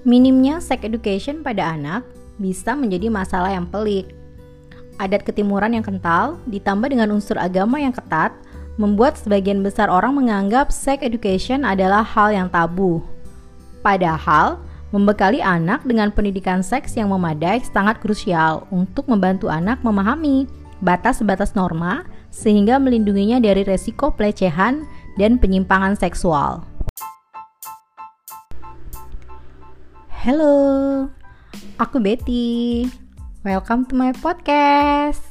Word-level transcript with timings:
Minimnya 0.00 0.64
sex 0.64 0.80
education 0.80 1.44
pada 1.44 1.76
anak 1.76 2.08
bisa 2.40 2.72
menjadi 2.72 3.12
masalah 3.12 3.52
yang 3.52 3.68
pelik. 3.68 4.16
Adat 4.96 5.28
ketimuran 5.28 5.76
yang 5.76 5.84
kental 5.84 6.40
ditambah 6.48 6.88
dengan 6.88 7.12
unsur 7.12 7.36
agama 7.36 7.76
yang 7.76 7.92
ketat 7.92 8.32
membuat 8.80 9.20
sebagian 9.20 9.60
besar 9.60 9.92
orang 9.92 10.16
menganggap 10.16 10.72
sex 10.72 11.04
education 11.04 11.68
adalah 11.68 12.00
hal 12.00 12.32
yang 12.32 12.48
tabu. 12.48 13.04
Padahal, 13.84 14.60
membekali 14.88 15.44
anak 15.44 15.84
dengan 15.84 16.08
pendidikan 16.08 16.64
seks 16.64 16.96
yang 16.96 17.12
memadai 17.12 17.60
sangat 17.60 18.00
krusial 18.00 18.64
untuk 18.72 19.04
membantu 19.04 19.52
anak 19.52 19.84
memahami 19.84 20.48
batas-batas 20.80 21.52
norma 21.52 22.08
sehingga 22.32 22.80
melindunginya 22.80 23.36
dari 23.36 23.68
resiko 23.68 24.08
pelecehan 24.08 24.88
dan 25.20 25.36
penyimpangan 25.36 25.92
seksual. 25.92 26.69
Halo, 30.20 31.08
aku 31.80 31.96
Betty. 31.96 32.84
Welcome 33.40 33.88
to 33.88 33.96
my 33.96 34.12
podcast. 34.12 35.24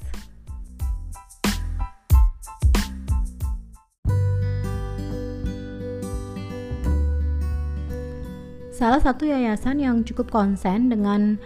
Salah 8.74 8.98
satu 8.98 9.30
yayasan 9.30 9.78
yang 9.78 10.02
cukup 10.02 10.34
konsen 10.34 10.90
dengan 10.90 11.38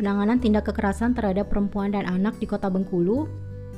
penanganan 0.00 0.40
tindak 0.40 0.72
kekerasan 0.72 1.12
terhadap 1.12 1.52
perempuan 1.52 1.92
dan 1.92 2.08
anak 2.08 2.40
di 2.40 2.48
Kota 2.48 2.72
Bengkulu 2.72 3.28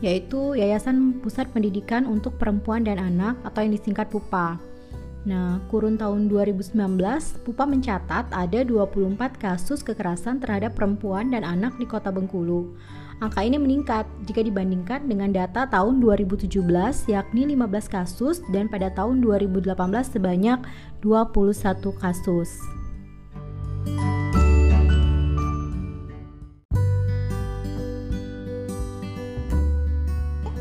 yaitu 0.07 0.55
Yayasan 0.55 1.19
Pusat 1.19 1.51
Pendidikan 1.51 2.07
untuk 2.07 2.39
Perempuan 2.39 2.87
dan 2.87 3.03
Anak 3.03 3.43
atau 3.43 3.59
yang 3.59 3.75
disingkat 3.75 4.07
PUPA. 4.07 4.70
Nah, 5.29 5.61
kurun 5.69 6.01
tahun 6.01 6.33
2019, 6.33 6.73
Pupa 7.45 7.69
mencatat 7.69 8.33
ada 8.33 8.61
24 8.65 9.37
kasus 9.37 9.85
kekerasan 9.85 10.41
terhadap 10.41 10.73
perempuan 10.73 11.29
dan 11.29 11.45
anak 11.45 11.77
di 11.77 11.85
kota 11.85 12.09
Bengkulu. 12.09 12.73
Angka 13.21 13.45
ini 13.45 13.61
meningkat 13.61 14.09
jika 14.25 14.41
dibandingkan 14.41 15.05
dengan 15.05 15.29
data 15.29 15.69
tahun 15.69 16.01
2017 16.01 16.49
yakni 17.13 17.53
15 17.53 17.93
kasus 17.93 18.41
dan 18.49 18.65
pada 18.73 18.89
tahun 18.97 19.21
2018 19.21 19.77
sebanyak 20.09 20.57
21 21.05 22.01
kasus. 22.01 22.65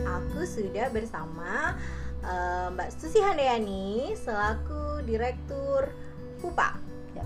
Aku 0.03 0.43
sudah 0.43 0.91
bersama 0.91 1.79
uh, 2.29 2.67
Mbak 2.73 2.89
Susi 2.93 3.19
Handayani 3.19 4.13
selaku 4.13 5.01
Direktur 5.03 5.89
PUPA. 6.39 6.77
Ya. 7.17 7.25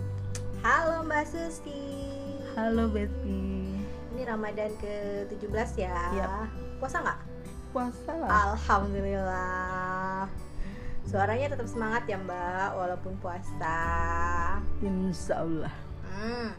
Halo 0.64 1.04
Mbak 1.04 1.26
Susi. 1.28 1.84
Halo 2.56 2.88
Betty. 2.88 3.76
Ini 4.14 4.22
Ramadan 4.30 4.72
ke-17 4.80 5.70
ya. 5.84 5.98
Ya. 6.16 6.32
Puasa 6.80 7.04
nggak? 7.04 7.20
Puasa 7.76 8.12
lah. 8.14 8.30
Alhamdulillah. 8.54 10.30
Suaranya 11.04 11.52
tetap 11.52 11.68
semangat 11.68 12.08
ya 12.08 12.18
Mbak 12.22 12.70
walaupun 12.80 13.14
puasa. 13.20 13.78
Insya 14.80 15.44
Allah. 15.44 15.74
Hmm. 16.14 16.50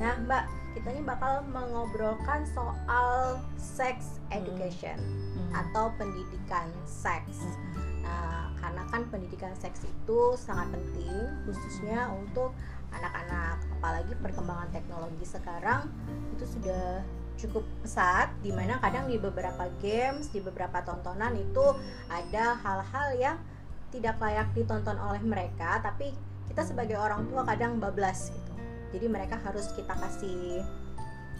Nah 0.00 0.16
Mbak, 0.24 0.44
kita 0.76 0.88
ini 0.92 1.02
bakal 1.04 1.44
mengobrolkan 1.52 2.44
soal 2.50 3.40
sex 3.56 4.20
education 4.32 4.96
hmm. 4.98 5.52
atau 5.52 5.92
pendidikan 6.00 6.68
seks. 6.88 7.44
Hmm. 7.44 7.75
Nah, 8.06 8.54
karena 8.62 8.82
kan 8.86 9.02
pendidikan 9.10 9.50
seks 9.58 9.82
itu 9.82 10.38
sangat 10.38 10.70
penting 10.70 11.26
khususnya 11.42 12.06
untuk 12.14 12.54
anak-anak, 12.94 13.58
apalagi 13.78 14.14
perkembangan 14.22 14.70
teknologi 14.70 15.26
sekarang 15.26 15.90
itu 16.38 16.46
sudah 16.46 17.02
cukup 17.36 17.64
pesat 17.84 18.32
di 18.40 18.48
mana 18.48 18.80
kadang 18.80 19.12
di 19.12 19.20
beberapa 19.20 19.68
games 19.84 20.32
di 20.32 20.40
beberapa 20.40 20.80
tontonan 20.80 21.36
itu 21.36 21.76
ada 22.08 22.56
hal-hal 22.64 23.08
yang 23.20 23.36
tidak 23.92 24.16
layak 24.18 24.48
ditonton 24.56 24.96
oleh 24.96 25.20
mereka 25.20 25.84
tapi 25.84 26.16
kita 26.48 26.64
sebagai 26.64 26.96
orang 26.96 27.28
tua 27.28 27.44
kadang 27.44 27.76
bablas 27.76 28.32
gitu. 28.32 28.52
Jadi 28.96 29.06
mereka 29.12 29.36
harus 29.44 29.68
kita 29.76 29.92
kasih 29.92 30.64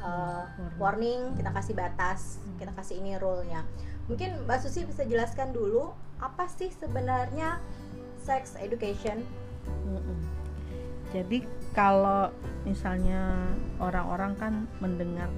uh, 0.05 0.45
warning 0.77 1.33
kita 1.41 1.49
kasih 1.49 1.73
batas 1.73 2.45
kita 2.61 2.77
kasih 2.77 3.01
ini 3.01 3.17
rule-nya. 3.17 3.65
Mungkin 4.07 4.45
Mbak 4.45 4.69
Susi 4.69 4.85
bisa 4.85 5.03
jelaskan 5.09 5.57
dulu 5.57 5.97
apa 6.21 6.49
sih 6.49 6.73
sebenarnya 6.73 7.61
sex 8.21 8.57
education 8.59 9.21
jadi 11.15 11.47
kalau 11.73 12.35
misalnya 12.67 13.55
orang-orang 13.79 14.33
kan 14.37 14.55
mendengar 14.83 15.31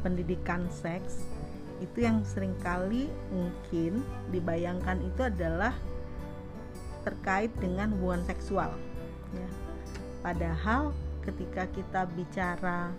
pendidikan 0.00 0.64
seks 0.70 1.26
itu 1.80 2.04
yang 2.04 2.22
sering 2.22 2.52
kali 2.60 3.08
mungkin 3.32 4.04
dibayangkan 4.30 5.00
itu 5.00 5.26
adalah 5.26 5.72
terkait 7.02 7.50
dengan 7.56 7.90
hubungan 7.96 8.22
seksual 8.28 8.70
ya. 9.32 9.48
Padahal 10.20 10.92
ketika 11.24 11.64
kita 11.72 12.04
bicara 12.12 12.92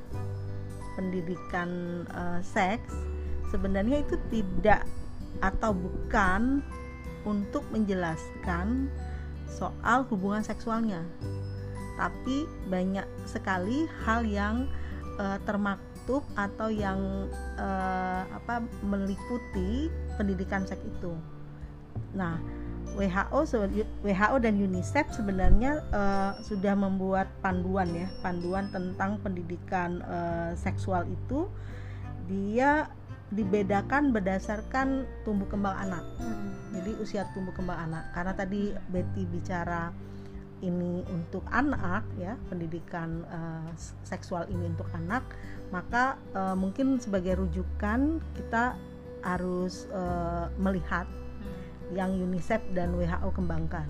pendidikan 0.98 2.04
uh, 2.12 2.42
seks 2.42 2.92
sebenarnya 3.54 4.02
itu 4.02 4.18
tidak 4.34 4.84
atau 5.40 5.72
bukan 5.72 6.66
untuk 7.28 7.66
menjelaskan 7.70 8.90
soal 9.46 10.08
hubungan 10.08 10.42
seksualnya 10.42 11.04
tapi 12.02 12.50
banyak 12.66 13.06
sekali 13.30 13.86
hal 14.02 14.26
yang 14.26 14.66
uh, 15.22 15.38
termaktub 15.46 16.26
atau 16.34 16.74
yang 16.74 17.30
uh, 17.62 18.24
apa 18.32 18.66
meliputi 18.82 19.92
pendidikan 20.18 20.66
seks 20.66 20.82
itu. 20.82 21.14
Nah, 22.18 22.42
WHO 22.98 23.48
WHO 24.04 24.36
dan 24.42 24.58
UNICEF 24.58 25.14
sebenarnya 25.16 25.86
uh, 25.94 26.34
sudah 26.42 26.74
membuat 26.74 27.30
panduan 27.46 27.88
ya, 27.94 28.10
panduan 28.26 28.68
tentang 28.74 29.22
pendidikan 29.22 30.02
uh, 30.04 30.52
seksual 30.58 31.06
itu 31.08 31.48
dia 32.26 32.88
dibedakan 33.32 34.12
berdasarkan 34.12 35.08
tumbuh 35.24 35.48
kembang 35.48 35.76
anak. 35.80 36.04
Hmm. 36.20 36.52
Jadi 36.76 36.92
usia 37.00 37.24
tumbuh 37.32 37.56
kembang 37.56 37.92
anak. 37.92 38.12
Karena 38.12 38.34
tadi 38.36 38.76
Betty 38.92 39.24
bicara 39.24 39.92
ini 40.62 41.02
untuk 41.10 41.44
anak 41.50 42.06
ya 42.22 42.38
pendidikan 42.48 43.26
uh, 43.28 43.70
seksual 44.06 44.46
ini 44.48 44.70
untuk 44.70 44.88
anak 44.94 45.26
maka 45.74 46.22
uh, 46.38 46.54
mungkin 46.54 47.02
sebagai 47.02 47.42
rujukan 47.42 48.22
kita 48.38 48.78
harus 49.26 49.90
uh, 49.94 50.50
melihat 50.62 51.06
hmm. 51.10 51.98
yang 51.98 52.14
UNICEF 52.14 52.62
dan 52.78 52.94
WHO 52.94 53.30
kembangkan 53.34 53.90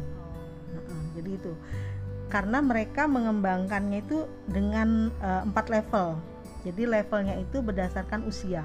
uh, 0.76 1.06
jadi 1.16 1.36
itu 1.36 1.54
karena 2.32 2.64
mereka 2.64 3.12
mengembangkannya 3.12 4.08
itu 4.08 4.24
dengan 4.48 5.12
uh, 5.20 5.44
empat 5.44 5.68
level 5.68 6.16
jadi 6.64 6.88
levelnya 6.88 7.36
itu 7.36 7.60
berdasarkan 7.60 8.24
usia 8.24 8.64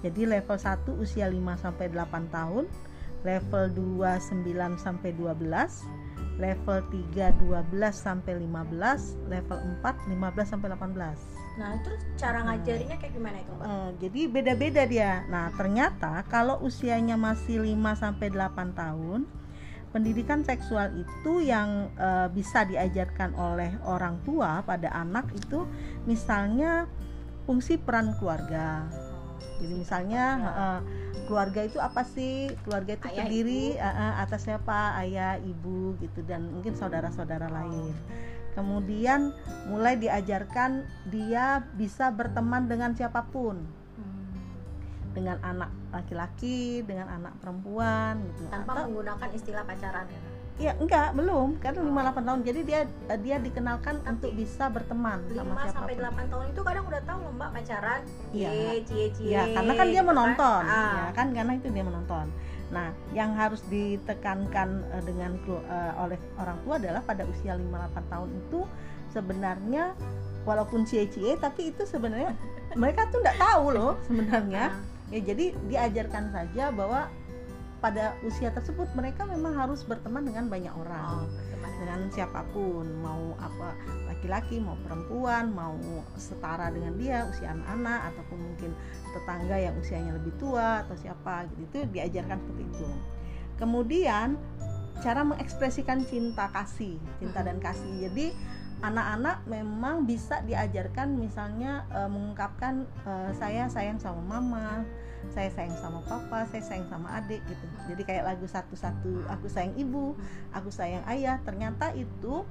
jadi 0.00 0.40
level 0.40 0.56
1 0.56 0.88
usia 1.00 1.26
5 1.28 1.36
sampai 1.60 1.86
8 1.92 2.34
tahun 2.34 2.64
level 3.20 3.64
2 4.00 4.32
9 4.32 4.80
sampai 4.80 5.10
12 5.12 6.00
level 6.40 6.78
3 6.88 7.36
12 7.36 7.68
sampai 7.92 8.32
15, 8.40 9.28
level 9.28 9.58
4 9.84 10.08
15 10.08 10.52
sampai 10.52 10.68
18. 10.72 11.40
Nah, 11.60 11.76
terus 11.84 12.00
cara 12.16 12.40
ngajarinya 12.48 12.96
kayak 12.96 13.12
gimana 13.12 13.36
itu, 13.44 13.52
Mbak? 13.52 13.64
Uh, 13.68 13.90
jadi 14.00 14.20
beda-beda 14.32 14.82
dia. 14.88 15.12
Nah, 15.28 15.52
ternyata 15.52 16.24
kalau 16.32 16.56
usianya 16.64 17.20
masih 17.20 17.60
5 17.60 17.76
sampai 18.00 18.32
8 18.32 18.72
tahun, 18.72 19.28
pendidikan 19.92 20.40
seksual 20.40 20.96
itu 20.96 21.44
yang 21.44 21.92
uh, 22.00 22.32
bisa 22.32 22.64
diajarkan 22.64 23.36
oleh 23.36 23.76
orang 23.84 24.16
tua 24.24 24.64
pada 24.64 24.88
anak 24.96 25.28
itu 25.36 25.68
misalnya 26.08 26.88
fungsi 27.44 27.76
peran 27.76 28.16
keluarga. 28.16 28.88
Jadi 29.60 29.74
misalnya 29.76 30.24
uh, 30.40 30.80
keluarga 31.28 31.66
itu 31.66 31.78
apa 31.78 32.02
sih? 32.02 32.50
Keluarga 32.64 32.96
itu 32.96 33.06
ayah, 33.10 33.16
terdiri 33.22 33.62
uh, 33.76 34.14
atas 34.22 34.48
siapa 34.48 34.96
ayah 35.04 35.36
ibu 35.40 35.96
gitu 36.00 36.24
dan 36.24 36.48
mungkin 36.50 36.74
saudara-saudara 36.74 37.48
oh. 37.48 37.54
lain. 37.54 37.92
Kemudian 38.56 39.30
mulai 39.70 39.94
diajarkan 39.94 40.84
dia 41.12 41.62
bisa 41.78 42.10
berteman 42.10 42.66
dengan 42.66 42.96
siapa 42.96 43.26
pun. 43.28 43.60
Hmm. 44.00 44.30
dengan 45.10 45.42
anak 45.42 45.74
laki-laki 45.90 46.86
dengan 46.86 47.10
anak 47.10 47.34
perempuan 47.42 48.22
gitu. 48.30 48.46
Tanpa 48.46 48.78
Atau, 48.78 48.82
menggunakan 48.88 49.28
istilah 49.34 49.66
pacaran 49.66 50.06
ya 50.06 50.29
Iya, 50.60 50.72
enggak, 50.76 51.16
belum. 51.16 51.56
Kan 51.56 51.72
5 51.72 51.88
8 51.88 52.20
tahun. 52.28 52.40
Jadi 52.44 52.60
dia 52.68 52.80
dia 53.16 53.36
dikenalkan 53.40 54.04
Tapi, 54.04 54.12
untuk 54.12 54.30
bisa 54.36 54.68
berteman 54.68 55.18
5 55.24 55.40
sama 55.40 55.52
siapa 55.56 55.64
pun. 55.64 55.72
sampai 55.72 55.94
8 55.96 56.32
tahun 56.32 56.44
itu 56.52 56.60
kadang 56.60 56.84
udah 56.84 57.02
tahu 57.08 57.18
loh 57.24 57.32
Mbak 57.32 57.50
pacaran. 57.56 58.02
Iya. 58.36 58.50
Cie 58.84 59.06
cie. 59.16 59.28
Iya, 59.32 59.42
karena 59.56 59.72
kan 59.72 59.86
dia 59.88 59.92
gitu 59.96 60.04
kan. 60.04 60.10
menonton. 60.12 60.62
Ah. 60.68 60.92
Ya 60.92 61.04
kan 61.16 61.26
karena 61.32 61.52
itu 61.56 61.68
dia 61.72 61.84
menonton. 61.84 62.26
Nah, 62.70 62.88
yang 63.10 63.34
harus 63.34 63.64
ditekankan 63.66 64.68
uh, 64.94 65.02
dengan 65.02 65.34
uh, 65.48 66.06
oleh 66.06 66.20
orang 66.38 66.58
tua 66.62 66.74
adalah 66.78 67.02
pada 67.02 67.24
usia 67.24 67.56
5 67.56 67.64
8 67.66 68.12
tahun 68.12 68.28
itu 68.30 68.60
sebenarnya 69.10 69.84
walaupun 70.46 70.86
cie-cie 70.86 71.34
tapi 71.36 71.74
itu 71.74 71.82
sebenarnya 71.82 72.32
mereka 72.78 73.10
tuh 73.10 73.18
nggak 73.20 73.38
tahu 73.42 73.74
loh 73.74 73.98
sebenarnya 74.06 74.70
Nah, 74.70 74.78
ya 75.10 75.20
jadi 75.26 75.50
diajarkan 75.66 76.30
saja 76.30 76.70
bahwa 76.70 77.10
pada 77.80 78.12
usia 78.22 78.52
tersebut 78.52 78.86
mereka 78.92 79.24
memang 79.24 79.56
harus 79.56 79.80
berteman 79.82 80.22
dengan 80.22 80.52
banyak 80.52 80.72
orang. 80.76 81.24
Oh, 81.24 81.28
berteman 81.32 81.72
dengan 81.80 82.00
siapa 82.12 82.40
pun 82.52 82.84
mau 83.00 83.32
apa 83.40 83.72
laki-laki 84.12 84.60
mau 84.60 84.76
perempuan 84.84 85.48
mau 85.56 85.74
setara 86.20 86.68
dengan 86.68 86.94
dia 87.00 87.24
usia 87.24 87.56
anak-anak 87.56 88.00
ataupun 88.12 88.38
mungkin 88.38 88.70
tetangga 89.16 89.56
yang 89.56 89.74
usianya 89.80 90.12
lebih 90.12 90.36
tua 90.36 90.84
atau 90.84 90.94
siapa 90.94 91.48
gitu. 91.56 91.60
Itu 91.66 91.78
diajarkan 91.88 92.36
seperti 92.44 92.62
itu. 92.68 92.86
Kemudian 93.56 94.36
cara 95.00 95.24
mengekspresikan 95.24 96.04
cinta 96.04 96.52
kasih 96.52 97.00
cinta 97.16 97.40
dan 97.40 97.56
kasih. 97.64 98.08
Jadi 98.08 98.36
anak-anak 98.80 99.44
memang 99.48 100.04
bisa 100.08 100.40
diajarkan 100.44 101.16
misalnya 101.16 101.88
eh, 101.92 102.08
mengungkapkan 102.08 102.84
eh, 103.08 103.30
saya 103.36 103.68
sayang 103.72 103.96
sama 103.96 104.20
mama 104.20 104.84
saya 105.30 105.52
sayang 105.52 105.76
sama 105.78 106.00
papa 106.08 106.48
saya 106.48 106.64
sayang 106.64 106.88
sama 106.88 107.20
adik 107.20 107.44
gitu. 107.46 107.66
Jadi 107.92 108.02
kayak 108.02 108.24
lagu 108.34 108.46
satu-satu 108.48 109.28
aku 109.28 109.46
sayang 109.46 109.76
ibu 109.76 110.16
aku 110.50 110.72
sayang 110.72 111.04
ayah 111.06 111.38
ternyata 111.44 111.92
itu 111.94 112.42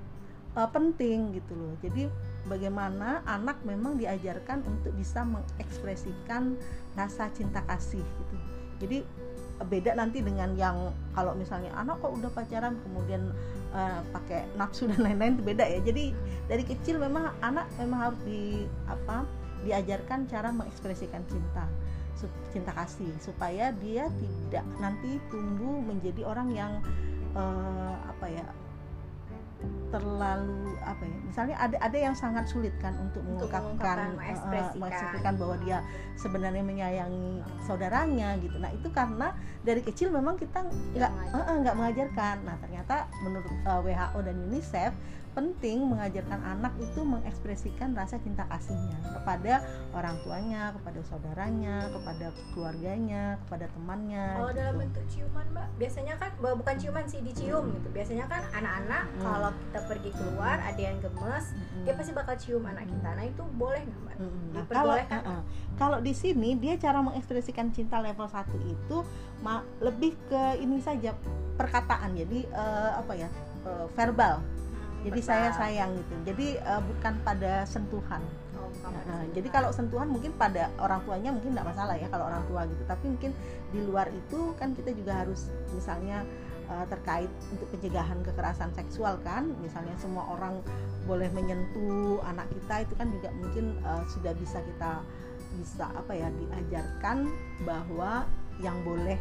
uh, 0.55 0.69
penting 0.69 1.35
gitu 1.35 1.53
loh. 1.57 1.73
Jadi 1.83 2.07
bagaimana 2.47 3.21
anak 3.27 3.59
memang 3.67 3.99
diajarkan 3.99 4.63
untuk 4.65 4.93
bisa 4.95 5.25
mengekspresikan 5.27 6.55
rasa 6.95 7.27
cinta 7.35 7.61
kasih 7.67 8.01
gitu. 8.01 8.35
Jadi 8.79 8.97
uh, 9.59 9.67
beda 9.67 9.97
nanti 9.99 10.23
dengan 10.23 10.55
yang 10.55 10.95
kalau 11.13 11.35
misalnya 11.35 11.73
anak 11.75 11.99
kok 11.99 12.15
udah 12.15 12.31
pacaran 12.31 12.79
kemudian 12.85 13.33
uh, 13.75 13.99
pakai 14.15 14.47
nafsu 14.55 14.87
dan 14.87 15.03
lain-lain 15.03 15.35
itu 15.35 15.43
beda 15.43 15.65
ya. 15.67 15.79
Jadi 15.83 16.15
dari 16.47 16.63
kecil 16.63 17.01
memang 17.01 17.33
anak 17.43 17.67
memang 17.75 18.11
harus 18.11 18.19
di 18.23 18.65
apa 18.87 19.27
diajarkan 19.59 20.23
cara 20.31 20.55
mengekspresikan 20.55 21.19
cinta 21.27 21.67
cinta 22.51 22.71
kasih 22.73 23.11
supaya 23.21 23.71
dia 23.79 24.09
tidak 24.19 24.65
nanti 24.81 25.21
tumbuh 25.31 25.79
menjadi 25.85 26.25
orang 26.25 26.49
yang 26.51 26.71
eh, 27.37 27.95
apa 28.09 28.25
ya 28.27 28.45
terlalu 29.89 30.77
apa 30.85 31.01
ya 31.03 31.17
misalnya 31.25 31.55
ada 31.57 31.77
ada 31.81 31.97
yang 31.97 32.15
sangat 32.15 32.45
sulit 32.47 32.71
kan 32.79 32.93
untuk 33.01 33.25
Untuk 33.25 33.49
mengungkapkan 33.49 33.73
mengungkapkan, 33.73 33.97
eh, 33.99 34.15
mengekspresikan. 34.15 34.77
mengekspresikan 34.79 35.33
bahwa 35.35 35.55
dia 35.65 35.77
sebenarnya 36.15 36.63
menyayangi 36.63 37.29
saudaranya 37.65 38.29
gitu 38.39 38.55
nah 38.61 38.69
itu 38.71 38.87
karena 38.93 39.27
dari 39.65 39.81
kecil 39.83 40.13
memang 40.13 40.37
kita 40.37 40.63
nggak 40.95 41.11
mengajar. 41.11 41.41
eh, 41.41 41.49
eh, 41.49 41.55
nggak 41.65 41.75
mengajarkan 41.75 42.35
nah 42.45 42.55
ternyata 42.61 42.95
menurut 43.25 43.51
eh, 43.51 43.79
WHO 43.83 44.19
dan 44.23 44.35
UNICEF 44.47 44.91
penting 45.39 45.87
mengajarkan 45.87 46.35
anak 46.43 46.75
itu 46.77 46.99
mengekspresikan 46.99 47.95
rasa 47.95 48.19
cinta 48.19 48.43
kasihnya 48.45 48.99
kepada 49.09 49.63
orang 49.95 50.19
tuanya, 50.19 50.75
kepada 50.75 50.99
saudaranya, 51.01 51.87
kepada 51.87 52.27
keluarganya, 52.51 53.39
kepada 53.47 53.71
temannya. 53.71 54.27
Kalau 54.35 54.51
gitu. 54.51 54.59
dalam 54.59 54.75
bentuk 54.77 55.05
ciuman, 55.07 55.45
Mbak, 55.49 55.67
biasanya 55.79 56.13
kan 56.19 56.31
bu- 56.35 56.57
bukan 56.59 56.75
ciuman 56.75 57.05
sih 57.07 57.23
dicium 57.23 57.71
gitu. 57.71 57.87
Biasanya 57.89 58.27
kan 58.27 58.43
anak-anak 58.51 59.03
Hmm. 59.07 59.23
kalau 59.23 59.49
kita 59.55 59.79
pergi 59.87 60.11
keluar 60.11 60.57
ada 60.59 60.81
yang 60.81 60.99
gemes, 60.99 61.45
Mm-mm. 61.49 61.83
dia 61.87 61.93
pasti 61.95 62.11
bakal 62.11 62.35
cium 62.35 62.63
anak 62.67 62.83
kita. 62.83 63.09
Nah, 63.09 63.25
itu 63.25 63.43
boleh 63.55 63.81
nggak, 63.81 63.99
Mbak? 64.01 64.15
Mm-mm. 64.19 64.43
Nah, 64.51 64.63
kalau 64.67 64.95
Diperbolehkan? 64.99 65.21
uh-uh. 65.23 65.41
kalau 65.79 65.97
di 66.03 66.11
sini 66.11 66.49
dia 66.53 66.75
cara 66.75 66.99
mengekspresikan 66.99 67.71
cinta 67.71 68.03
level 68.03 68.27
1 68.27 68.43
itu 68.59 68.97
lebih 69.79 70.19
ke 70.27 70.59
ini 70.59 70.83
saja 70.83 71.15
perkataan. 71.55 72.11
Jadi 72.13 72.43
eh, 72.43 72.91
apa 72.91 73.13
ya? 73.15 73.31
eh, 73.61 73.87
verbal. 73.89 74.43
Jadi 74.99 75.19
saya 75.23 75.49
sayang 75.55 75.95
gitu. 75.95 76.13
Jadi 76.27 76.47
eh, 76.59 76.81
bukan 76.83 77.13
pada 77.23 77.63
sentuhan. 77.63 78.21
Oh, 78.59 78.67
Nah, 78.69 78.91
sentuhan. 78.91 79.25
jadi 79.33 79.47
kalau 79.49 79.69
sentuhan 79.71 80.07
mungkin 80.11 80.31
pada 80.35 80.69
orang 80.77 81.01
tuanya 81.07 81.29
mungkin 81.33 81.55
tidak 81.55 81.73
masalah 81.73 81.95
ya 81.95 82.07
kalau 82.11 82.25
orang 82.27 82.43
tua 82.51 82.61
gitu. 82.67 82.83
Tapi 82.85 83.05
mungkin 83.07 83.31
di 83.71 83.79
luar 83.85 84.07
itu 84.11 84.53
kan 84.59 84.75
kita 84.75 84.91
juga 84.91 85.23
harus 85.23 85.47
misalnya 85.71 86.27
eh, 86.67 86.85
terkait 86.91 87.31
untuk 87.49 87.67
pencegahan 87.71 88.19
kekerasan 88.27 88.69
seksual 88.75 89.17
kan, 89.23 89.49
misalnya 89.63 89.95
semua 89.97 90.27
orang 90.35 90.59
boleh 91.07 91.31
menyentuh 91.33 92.21
anak 92.27 92.45
kita 92.53 92.85
itu 92.85 92.93
kan 92.99 93.07
juga 93.09 93.29
mungkin 93.39 93.79
eh, 93.81 94.03
sudah 94.11 94.33
bisa 94.35 94.59
kita 94.61 95.01
bisa 95.57 95.89
apa 95.97 96.13
ya 96.13 96.29
diajarkan 96.29 97.25
bahwa 97.65 98.27
yang 98.61 98.75
boleh 98.85 99.17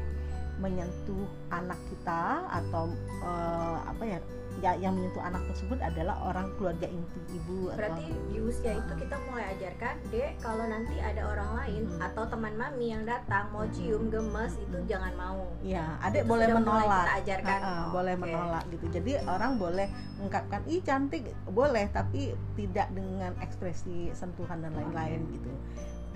menyentuh 0.59 1.23
anak 1.49 1.79
kita 1.89 2.23
atau 2.47 2.91
eh, 3.23 3.77
apa 3.85 4.05
ya 4.05 4.19
ya 4.59 4.75
yang 4.75 4.91
menyentuh 4.91 5.23
anak 5.23 5.39
tersebut 5.47 5.79
adalah 5.79 6.19
orang 6.21 6.51
keluarga 6.59 6.91
inti 6.91 7.23
ibu 7.31 7.71
Berarti 7.71 8.11
atau 8.11 8.27
di 8.27 8.39
usia 8.43 8.75
itu 8.75 8.93
kita 8.99 9.15
mulai 9.31 9.55
ajarkan, 9.55 9.95
Dek, 10.11 10.31
kalau 10.43 10.67
nanti 10.67 10.99
ada 10.99 11.23
orang 11.25 11.51
lain 11.55 11.83
Hmm. 11.87 12.03
atau 12.03 12.27
teman 12.27 12.59
mami 12.59 12.91
yang 12.91 13.07
datang 13.07 13.55
mau 13.55 13.63
cium 13.71 14.11
gemes 14.11 14.59
itu 14.59 14.75
Hmm. 14.75 14.89
jangan 14.91 15.15
mau. 15.15 15.47
Ya, 15.63 15.95
adik 16.03 16.27
Itu 16.27 16.31
boleh 16.35 16.47
menolak. 16.51 16.91
kita 17.07 17.15
ajarkan. 17.23 17.55
Ah, 17.55 17.63
ah, 17.63 17.79
Oh, 17.79 17.87
boleh 17.95 18.15
oke. 18.15 18.23
menolak 18.27 18.65
gitu. 18.67 18.87
Jadi 18.91 19.13
orang 19.25 19.53
boleh 19.57 19.87
mengungkapkan 20.19 20.61
ih 20.67 20.83
cantik, 20.83 21.23
boleh 21.47 21.87
tapi 21.89 22.21
tidak 22.59 22.89
dengan 22.91 23.33
ekspresi 23.39 24.11
sentuhan 24.11 24.59
dan 24.59 24.75
lain-lain 24.75 25.23
gitu. 25.31 25.51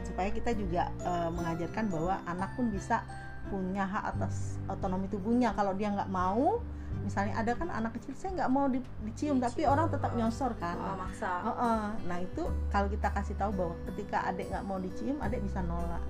Supaya 0.02 0.34
kita 0.34 0.50
juga 0.52 0.90
eh, 0.98 1.30
mengajarkan 1.30 1.84
bahwa 1.86 2.18
anak 2.26 2.50
pun 2.52 2.74
bisa 2.74 3.06
punya 3.52 3.84
hak 3.84 4.16
atas 4.16 4.56
otonomi 4.64 5.12
tubuhnya. 5.12 5.52
Kalau 5.52 5.76
dia 5.76 5.92
nggak 5.92 6.08
mau, 6.08 6.64
misalnya 7.04 7.36
ada 7.36 7.52
kan 7.52 7.68
anak 7.68 7.92
kecil 8.00 8.16
saya 8.16 8.32
nggak 8.40 8.48
mau 8.48 8.72
di- 8.72 8.80
dicium, 9.04 9.36
tapi 9.36 9.60
Dicium. 9.60 9.72
orang 9.76 9.86
tetap 9.92 10.16
nyosor 10.16 10.56
kan. 10.56 10.76
Oh, 10.80 10.96
maksa. 10.96 11.44
Heeh. 11.44 11.82
Nah 12.08 12.18
itu 12.24 12.42
kalau 12.72 12.88
kita 12.88 13.12
kasih 13.12 13.36
tahu 13.36 13.52
bahwa 13.52 13.74
ketika 13.92 14.24
adik 14.24 14.48
nggak 14.48 14.64
mau 14.64 14.80
dicium, 14.80 15.20
adik 15.20 15.44
bisa 15.44 15.60
nolak. 15.60 16.00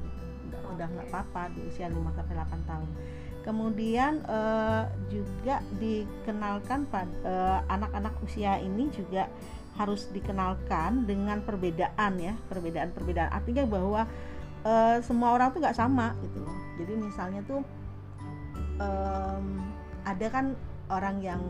Gitu. 0.46 0.56
Udah, 0.70 0.86
nggak 0.86 1.06
apa-apa 1.10 1.50
di 1.50 1.66
usia 1.66 1.90
5 1.90 2.14
sampai 2.14 2.34
8 2.38 2.62
tahun. 2.70 2.88
Kemudian 3.42 4.22
eh, 4.22 4.84
juga 5.10 5.58
dikenalkan 5.76 6.86
pada 6.86 7.66
anak-anak 7.66 8.14
usia 8.22 8.62
ini 8.62 8.86
juga 8.94 9.26
harus 9.72 10.06
dikenalkan 10.12 11.08
dengan 11.08 11.40
perbedaan 11.40 12.20
ya, 12.20 12.36
perbedaan-perbedaan. 12.46 13.32
Artinya 13.32 13.64
bahwa 13.66 14.04
eh, 14.64 14.96
semua 15.02 15.34
orang 15.34 15.50
tuh 15.50 15.60
nggak 15.62 15.78
sama 15.78 16.14
gitu 16.22 16.42
loh. 16.42 16.56
Jadi 16.80 16.92
misalnya 16.98 17.40
tuh 17.46 17.62
em, 18.80 19.46
ada 20.02 20.26
kan 20.32 20.56
orang 20.90 21.22
yang 21.22 21.42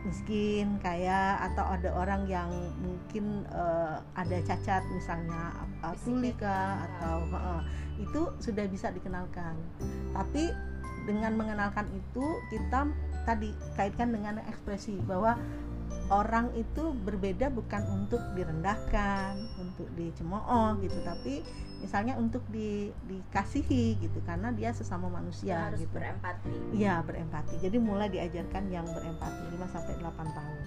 miskin 0.00 0.80
kaya 0.80 1.36
atau 1.44 1.76
ada 1.76 1.92
orang 1.92 2.24
yang 2.24 2.48
mungkin 2.80 3.44
eh, 3.52 3.96
ada 4.16 4.38
cacat 4.48 4.80
misalnya 4.88 5.52
apa 5.52 5.92
Fisik 5.92 6.08
tulika 6.08 6.48
ya. 6.48 6.64
atau 6.88 7.16
heeh, 7.28 7.60
itu 8.00 8.20
sudah 8.40 8.64
bisa 8.64 8.88
dikenalkan 8.96 9.52
tapi 10.16 10.48
dengan 11.04 11.36
mengenalkan 11.36 11.84
itu 11.92 12.24
kita 12.48 12.88
tadi 13.28 13.52
kaitkan 13.76 14.12
dengan 14.12 14.40
ekspresi 14.48 14.96
bahwa 15.04 15.36
orang 16.08 16.48
itu 16.56 16.96
berbeda 17.04 17.52
bukan 17.52 17.84
untuk 17.92 18.20
direndahkan 18.32 19.36
untuk 19.60 19.88
dicemooh 20.00 20.80
gitu 20.80 20.96
tapi 21.04 21.44
misalnya 21.80 22.14
untuk 22.20 22.44
di, 22.52 22.92
dikasihi 23.08 23.98
gitu 23.98 24.20
karena 24.28 24.52
dia 24.52 24.70
sesama 24.70 25.08
manusia 25.08 25.72
harus 25.72 25.82
gitu 25.82 25.96
berempati. 25.96 26.76
Iya 26.76 27.00
berempati. 27.02 27.56
Jadi 27.58 27.76
mulai 27.80 28.12
diajarkan 28.12 28.68
yang 28.68 28.86
berempati 28.86 29.42
5 29.56 29.74
sampai 29.74 29.94
8 29.98 30.36
tahun. 30.36 30.60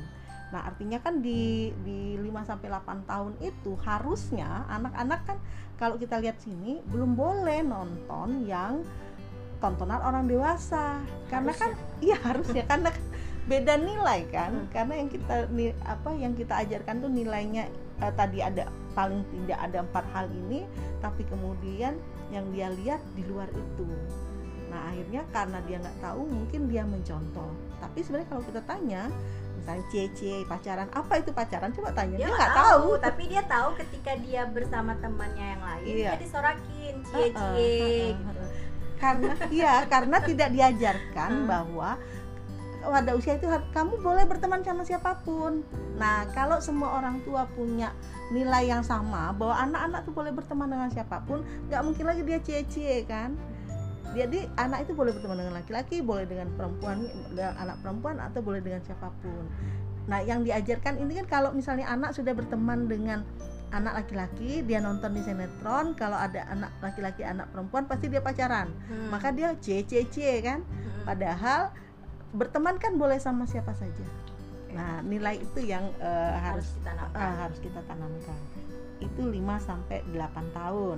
Nah, 0.53 0.61
artinya 0.69 1.01
kan 1.01 1.21
di 1.21 1.73
di 1.81 2.17
5 2.17 2.49
sampai 2.49 2.67
8 2.69 3.09
tahun 3.09 3.33
itu 3.41 3.73
harusnya 3.81 4.65
anak-anak 4.69 5.21
kan 5.25 5.37
kalau 5.81 5.97
kita 5.97 6.21
lihat 6.21 6.37
sini 6.37 6.81
belum 6.89 7.17
boleh 7.17 7.65
nonton 7.65 8.45
yang 8.45 8.85
tontonan 9.57 10.01
orang 10.01 10.25
dewasa. 10.25 11.01
Karena 11.29 11.53
kan 11.53 11.73
iya 12.05 12.17
harusnya 12.21 12.65
karena 12.65 12.89
kan 12.89 13.05
beda 13.49 13.73
nilai 13.81 14.29
kan. 14.29 14.51
Hmm. 14.53 14.69
Karena 14.73 14.93
yang 14.97 15.09
kita 15.09 15.35
apa 15.85 16.09
yang 16.17 16.33
kita 16.33 16.53
ajarkan 16.67 16.95
tuh 17.05 17.11
nilainya 17.13 17.69
eh, 18.01 18.13
tadi 18.13 18.41
ada 18.41 18.69
paling 18.93 19.21
tidak 19.29 19.59
ada 19.59 19.81
empat 19.81 20.05
hal 20.13 20.25
ini, 20.29 20.65
tapi 21.01 21.25
kemudian 21.25 21.97
yang 22.29 22.45
dia 22.49 22.69
lihat 22.73 23.01
di 23.13 23.25
luar 23.25 23.49
itu. 23.49 23.85
Nah 24.69 24.89
akhirnya 24.89 25.21
karena 25.29 25.59
dia 25.65 25.77
nggak 25.77 25.97
tahu 26.01 26.21
mungkin 26.25 26.61
dia 26.65 26.81
mencontoh. 26.81 27.51
Tapi 27.77 27.99
sebenarnya 28.01 28.29
kalau 28.31 28.43
kita 28.45 28.61
tanya, 28.65 29.01
misalnya 29.59 29.83
cie 29.91 30.41
pacaran, 30.45 30.89
apa 30.89 31.13
itu 31.19 31.29
pacaran? 31.29 31.69
Coba 31.69 31.93
tanya 31.93 32.15
Dia 32.17 32.27
nggak 32.29 32.37
nggak 32.39 32.53
tahu. 32.57 32.87
tapi 32.97 33.23
dia 33.29 33.43
tahu 33.45 33.69
ketika 33.77 34.11
dia 34.17 34.41
bersama 34.49 34.97
temannya 34.97 35.45
yang 35.57 35.61
lain, 35.61 35.85
Iya. 35.85 36.09
dia 36.15 36.21
disorakin, 36.21 36.95
heeh. 37.05 38.15
Karena 38.97 39.33
iya 39.51 39.83
karena 39.85 40.17
tidak 40.23 40.49
diajarkan 40.55 41.43
Hmm. 41.43 41.47
bahwa 41.49 41.99
pada 42.83 43.15
usia 43.15 43.35
itu 43.35 43.47
kamu 43.71 43.99
boleh 43.99 44.23
berteman 44.27 44.59
sama 44.59 44.83
siapa 44.83 45.15
pun. 45.23 45.63
Nah 45.95 46.27
kalau 46.31 46.59
semua 46.59 46.99
orang 46.99 47.19
tua 47.23 47.47
punya 47.51 47.91
nilai 48.33 48.65
yang 48.65 48.81
sama 48.81 49.29
bahwa 49.37 49.53
anak-anak 49.61 50.01
tuh 50.09 50.13
boleh 50.17 50.33
berteman 50.33 50.65
dengan 50.65 50.89
siapa 50.89 51.21
pun, 51.23 51.45
nggak 51.69 51.81
mungkin 51.85 52.05
lagi 52.09 52.21
dia 52.25 52.39
cie-cie 52.41 53.05
kan. 53.05 53.37
Jadi 54.13 54.45
anak 54.57 54.89
itu 54.89 54.93
boleh 54.93 55.13
berteman 55.13 55.37
dengan 55.41 55.53
laki-laki, 55.57 56.01
boleh 56.01 56.25
dengan 56.25 56.49
perempuan, 56.57 57.05
dengan 57.33 57.53
anak 57.61 57.77
perempuan 57.81 58.17
atau 58.17 58.41
boleh 58.41 58.61
dengan 58.61 58.81
siapa 58.81 59.13
pun. 59.21 59.45
nah 60.03 60.19
yang 60.19 60.43
diajarkan 60.43 60.99
ini 60.99 61.23
kan 61.23 61.27
kalau 61.31 61.49
misalnya 61.55 61.87
anak 61.87 62.11
sudah 62.11 62.35
berteman 62.35 62.91
dengan 62.91 63.23
anak 63.71 64.03
laki-laki 64.03 64.59
dia 64.59 64.83
nonton 64.83 65.15
di 65.15 65.23
sinetron 65.23 65.95
kalau 65.95 66.19
ada 66.19 66.43
anak 66.51 66.75
laki-laki 66.83 67.23
anak 67.23 67.47
perempuan 67.55 67.87
pasti 67.87 68.11
dia 68.11 68.19
pacaran 68.19 68.67
Hmm. 68.91 69.15
maka 69.15 69.31
dia 69.31 69.55
c 69.63 69.79
c 69.87 70.03
c 70.11 70.43
kan 70.43 70.59
Hmm. 70.59 71.07
padahal 71.07 71.71
berteman 72.35 72.75
kan 72.83 72.99
boleh 72.99 73.15
sama 73.15 73.47
siapa 73.47 73.71
saja 73.71 74.03
nah 74.73 75.05
nilai 75.05 75.37
itu 75.37 75.59
yang 75.63 75.85
eh, 76.01 76.33
harus 76.37 76.65
harus 76.65 76.69
ditanamkan 76.81 77.17
Ah, 77.17 77.35
harus 77.45 77.59
kita 77.61 77.81
tanamkan. 77.85 78.39
Itu 78.97 79.21
5 79.29 79.61
sampai 79.61 80.01
8 80.09 80.49
tahun. 80.57 80.97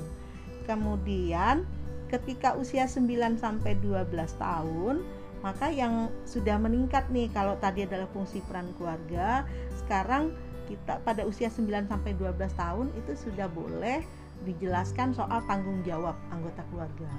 Kemudian 0.63 1.67
ketika 2.07 2.55
usia 2.55 2.87
9 2.87 3.35
sampai 3.35 3.75
12 3.83 4.31
tahun, 4.39 5.03
maka 5.43 5.69
yang 5.69 6.09
sudah 6.25 6.57
meningkat 6.57 7.05
nih 7.13 7.29
kalau 7.29 7.53
tadi 7.61 7.85
adalah 7.85 8.09
fungsi 8.09 8.41
peran 8.49 8.71
keluarga, 8.79 9.45
sekarang 9.83 10.33
kita 10.65 10.97
pada 11.05 11.21
usia 11.21 11.53
9 11.53 11.85
sampai 11.85 12.17
12 12.17 12.33
tahun 12.57 12.89
itu 12.97 13.13
sudah 13.29 13.45
boleh 13.45 14.01
dijelaskan 14.43 15.13
soal 15.13 15.41
tanggung 15.45 15.85
jawab 15.85 16.17
anggota 16.33 16.65
keluarga. 16.73 17.09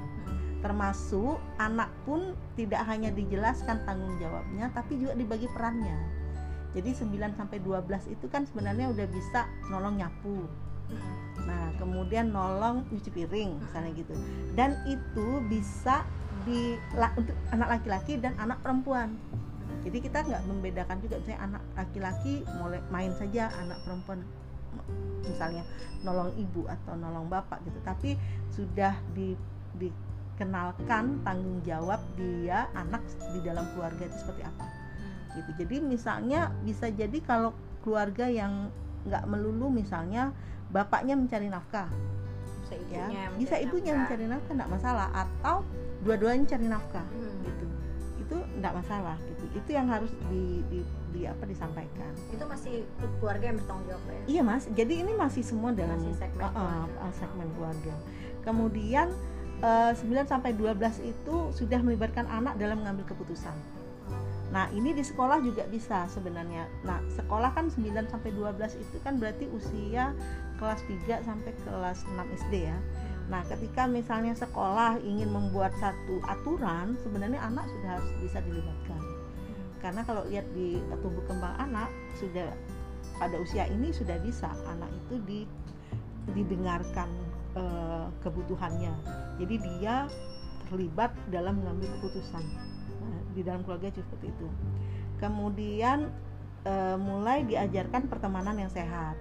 Termasuk 0.60 1.38
anak 1.62 1.90
pun 2.02 2.34
tidak 2.58 2.82
hanya 2.90 3.14
dijelaskan 3.14 3.86
tanggung 3.86 4.18
jawabnya 4.18 4.74
tapi 4.74 4.98
juga 4.98 5.14
dibagi 5.14 5.46
perannya. 5.54 6.25
Jadi 6.76 6.92
9 6.92 7.32
sampai 7.40 7.56
12 7.64 8.12
itu 8.12 8.28
kan 8.28 8.44
sebenarnya 8.44 8.92
udah 8.92 9.06
bisa 9.08 9.48
nolong 9.72 9.96
nyapu. 9.96 10.44
Hmm. 10.92 11.48
Nah, 11.48 11.72
kemudian 11.80 12.28
nolong 12.28 12.84
cuci 12.92 13.08
piring 13.08 13.64
misalnya 13.64 13.96
gitu. 13.96 14.12
Dan 14.52 14.76
itu 14.84 15.40
bisa 15.48 16.04
di 16.44 16.76
la- 16.92 17.16
untuk 17.16 17.32
anak 17.48 17.80
laki-laki 17.80 18.20
dan 18.20 18.36
anak 18.36 18.60
perempuan. 18.60 19.16
Jadi 19.88 20.04
kita 20.04 20.20
nggak 20.20 20.44
membedakan 20.44 21.00
juga 21.00 21.16
misalnya 21.16 21.40
anak 21.48 21.62
laki-laki 21.80 22.44
mulai 22.60 22.84
main 22.92 23.10
saja, 23.16 23.48
anak 23.56 23.80
perempuan 23.88 24.20
misalnya 25.26 25.64
nolong 26.04 26.30
ibu 26.36 26.68
atau 26.68 26.92
nolong 26.92 27.32
bapak 27.32 27.64
gitu. 27.64 27.80
Tapi 27.80 28.20
sudah 28.52 29.00
di 29.16 29.32
dikenalkan 29.76 31.24
tanggung 31.24 31.64
jawab 31.64 32.00
dia 32.20 32.68
anak 32.76 33.00
di 33.32 33.40
dalam 33.40 33.64
keluarga 33.72 34.08
itu 34.08 34.16
seperti 34.20 34.44
apa 34.44 34.75
gitu. 35.36 35.50
Jadi 35.60 35.76
misalnya 35.78 36.50
bisa 36.64 36.88
jadi 36.88 37.18
kalau 37.20 37.52
keluarga 37.84 38.26
yang 38.26 38.72
nggak 39.06 39.22
melulu 39.28 39.70
misalnya 39.70 40.32
bapaknya 40.72 41.14
mencari 41.14 41.46
nafkah. 41.46 41.86
Bisa 42.66 42.74
ya 42.90 43.06
ibunya 43.06 43.22
bisa 43.38 43.54
mencari 43.54 43.64
ibunya 43.68 43.92
nafkah. 43.92 44.00
mencari 44.02 44.24
nafkah 44.26 44.52
nggak 44.56 44.70
masalah. 44.72 45.06
Atau 45.14 45.56
dua-duanya 46.02 46.44
cari 46.48 46.66
nafkah 46.66 47.06
Hmm. 47.12 47.38
gitu. 47.46 47.66
Itu 48.26 48.36
nggak 48.58 48.74
masalah 48.74 49.16
gitu. 49.22 49.44
Itu 49.54 49.70
yang 49.70 49.86
harus 49.86 50.10
di, 50.26 50.66
di, 50.66 50.80
di 51.14 51.20
apa 51.30 51.46
disampaikan. 51.46 52.10
Itu 52.34 52.42
masih 52.44 52.82
keluarga 53.22 53.54
yang 53.54 53.56
bertanggung 53.62 53.86
jawab 53.86 54.02
ya? 54.10 54.20
Iya 54.26 54.42
mas. 54.42 54.64
Jadi 54.74 54.94
ini 55.06 55.12
masih 55.14 55.42
semua 55.46 55.70
dalam 55.70 55.94
Masih 55.94 56.18
segmen 56.18 56.42
uh, 56.42 56.50
uh, 56.50 56.52
keluarga. 56.52 56.98
uh, 57.06 57.12
segmen 57.14 57.48
keluarga. 57.54 57.94
Kemudian 58.42 59.06
eh, 59.58 59.92
9 59.94 60.06
sampai 60.26 60.54
12 60.54 60.78
itu 61.02 61.36
sudah 61.50 61.80
melibatkan 61.82 62.30
anak 62.30 62.54
dalam 62.60 62.78
mengambil 62.78 63.10
keputusan 63.10 63.54
Nah, 64.54 64.70
ini 64.70 64.94
di 64.94 65.02
sekolah 65.02 65.42
juga 65.42 65.66
bisa 65.66 66.06
sebenarnya. 66.06 66.70
Nah, 66.86 67.02
sekolah 67.12 67.50
kan 67.52 67.66
9 67.66 68.06
sampai 68.06 68.30
12 68.30 68.78
itu 68.78 68.96
kan 69.02 69.18
berarti 69.18 69.50
usia 69.50 70.14
kelas 70.56 70.80
3 70.86 71.26
sampai 71.26 71.52
kelas 71.66 72.06
6 72.06 72.38
SD 72.46 72.70
ya. 72.70 72.78
Nah, 73.26 73.42
ketika 73.50 73.90
misalnya 73.90 74.38
sekolah 74.38 75.02
ingin 75.02 75.34
membuat 75.34 75.74
satu 75.82 76.22
aturan, 76.30 76.94
sebenarnya 77.02 77.42
anak 77.42 77.66
sudah 77.66 77.98
harus 77.98 78.10
bisa 78.22 78.38
dilibatkan. 78.46 79.02
Karena 79.82 80.00
kalau 80.06 80.22
lihat 80.30 80.46
di 80.54 80.78
tumbuh 81.02 81.26
kembang 81.26 81.58
anak 81.58 81.90
sudah 82.16 82.48
pada 83.18 83.36
usia 83.42 83.66
ini 83.66 83.90
sudah 83.90 84.18
bisa 84.22 84.50
anak 84.70 84.88
itu 85.06 85.14
di 85.26 85.40
didengarkan 86.32 87.10
eh, 87.58 88.06
kebutuhannya. 88.22 88.94
Jadi 89.42 89.54
dia 89.58 90.06
terlibat 90.70 91.14
dalam 91.30 91.62
mengambil 91.62 91.90
keputusan. 91.98 92.42
Di 93.36 93.44
dalam 93.44 93.60
keluarga 93.60 93.92
seperti 93.92 94.26
itu. 94.26 94.48
Kemudian 95.16 96.08
eh, 96.64 96.96
mulai 96.96 97.44
diajarkan 97.44 98.08
pertemanan 98.08 98.56
yang 98.56 98.68
sehat. 98.68 99.14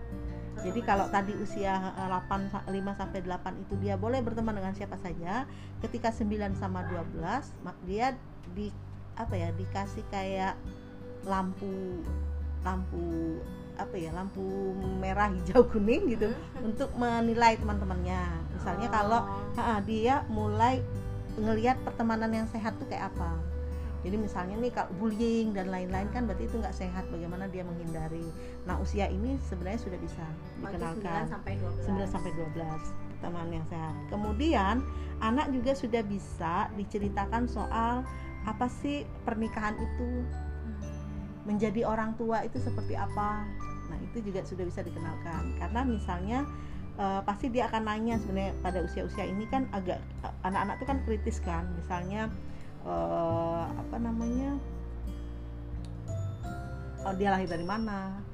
Jadi 0.55 0.79
kalau 0.81 1.05
tadi 1.07 1.36
usia 1.36 1.77
eh, 1.93 2.07
8 2.10 2.48
sa- 2.48 2.65
5 2.65 2.74
sampai 2.95 3.19
8 3.22 3.29
itu 3.60 3.75
dia 3.77 3.95
boleh 3.95 4.19
berteman 4.19 4.55
dengan 4.55 4.72
siapa 4.72 4.95
saja, 4.98 5.43
ketika 5.77 6.10
9 6.10 6.25
sama 6.55 6.88
12 6.88 7.12
mak- 7.62 7.84
dia 7.84 8.15
di 8.50 8.72
apa 9.13 9.31
ya 9.31 9.51
dikasih 9.51 10.03
kayak 10.10 10.55
lampu 11.24 12.03
lampu 12.62 13.39
apa 13.75 13.95
ya 13.95 14.12
lampu 14.12 14.41
merah 14.98 15.27
hijau 15.27 15.63
kuning 15.72 16.07
gitu 16.10 16.31
Hmm. 16.31 16.72
untuk 16.72 16.89
menilai 16.95 17.55
teman-temannya. 17.55 18.22
Misalnya 18.53 18.88
kalau 18.89 19.22
Oh. 19.22 19.60
ha, 19.60 19.79
dia 19.79 20.24
mulai 20.27 20.79
ngelihat 21.36 21.77
pertemanan 21.84 22.31
yang 22.31 22.48
sehat 22.48 22.74
tuh 22.75 22.88
kayak 22.88 23.12
apa. 23.12 23.36
Jadi 24.05 24.21
misalnya 24.21 24.55
nih 24.62 24.69
kalau 24.69 24.93
bullying 25.01 25.57
dan 25.57 25.74
lain-lain 25.74 26.05
kan 26.13 26.29
berarti 26.29 26.45
itu 26.45 26.62
nggak 26.62 26.77
sehat. 26.77 27.09
Bagaimana 27.09 27.50
dia 27.50 27.65
menghindari. 27.65 28.29
Nah 28.69 28.77
usia 28.77 29.09
ini 29.09 29.41
sebenarnya 29.50 29.81
sudah 29.81 29.97
bisa 29.97 30.21
dikenalkan. 30.62 31.25
9 31.25 31.33
sampai 31.33 31.53
12 31.57 31.89
9 31.89 32.13
sampai 32.13 32.31
12 32.38 33.05
pertemanan 33.17 33.50
yang 33.50 33.65
sehat. 33.65 33.95
Kemudian 34.13 34.75
anak 35.25 35.50
juga 35.50 35.74
sudah 35.74 36.05
bisa 36.05 36.69
diceritakan 36.77 37.50
soal 37.50 38.05
apa 38.45 38.69
sih 38.69 39.09
pernikahan 39.25 39.74
itu, 39.74 40.21
menjadi 41.50 41.89
orang 41.89 42.13
tua 42.13 42.45
itu 42.45 42.62
seperti 42.62 42.93
apa. 42.93 43.41
Nah, 43.89 43.97
itu 44.05 44.21
juga 44.21 44.45
sudah 44.45 44.69
bisa 44.69 44.85
dikenalkan. 44.85 45.57
Karena 45.57 45.81
misalnya 45.81 46.45
eh, 47.01 47.21
pasti 47.25 47.50
dia 47.50 47.65
akan 47.74 47.89
nanya 47.89 48.21
sebenarnya 48.21 48.53
pada 48.62 48.85
usia-usia 48.85 49.25
ini 49.25 49.50
kan 49.50 49.65
agak 49.74 49.97
anak-anak 50.45 50.77
itu 50.77 50.85
kan 50.85 50.97
kritis 51.09 51.38
kan. 51.41 51.65
Misalnya 51.74 52.29
eh, 52.86 53.63
apa 53.75 53.96
namanya? 53.98 54.58
oh, 57.06 57.13
dia 57.13 57.30
lahir 57.30 57.50
dari 57.50 57.65
mana? 57.65 58.25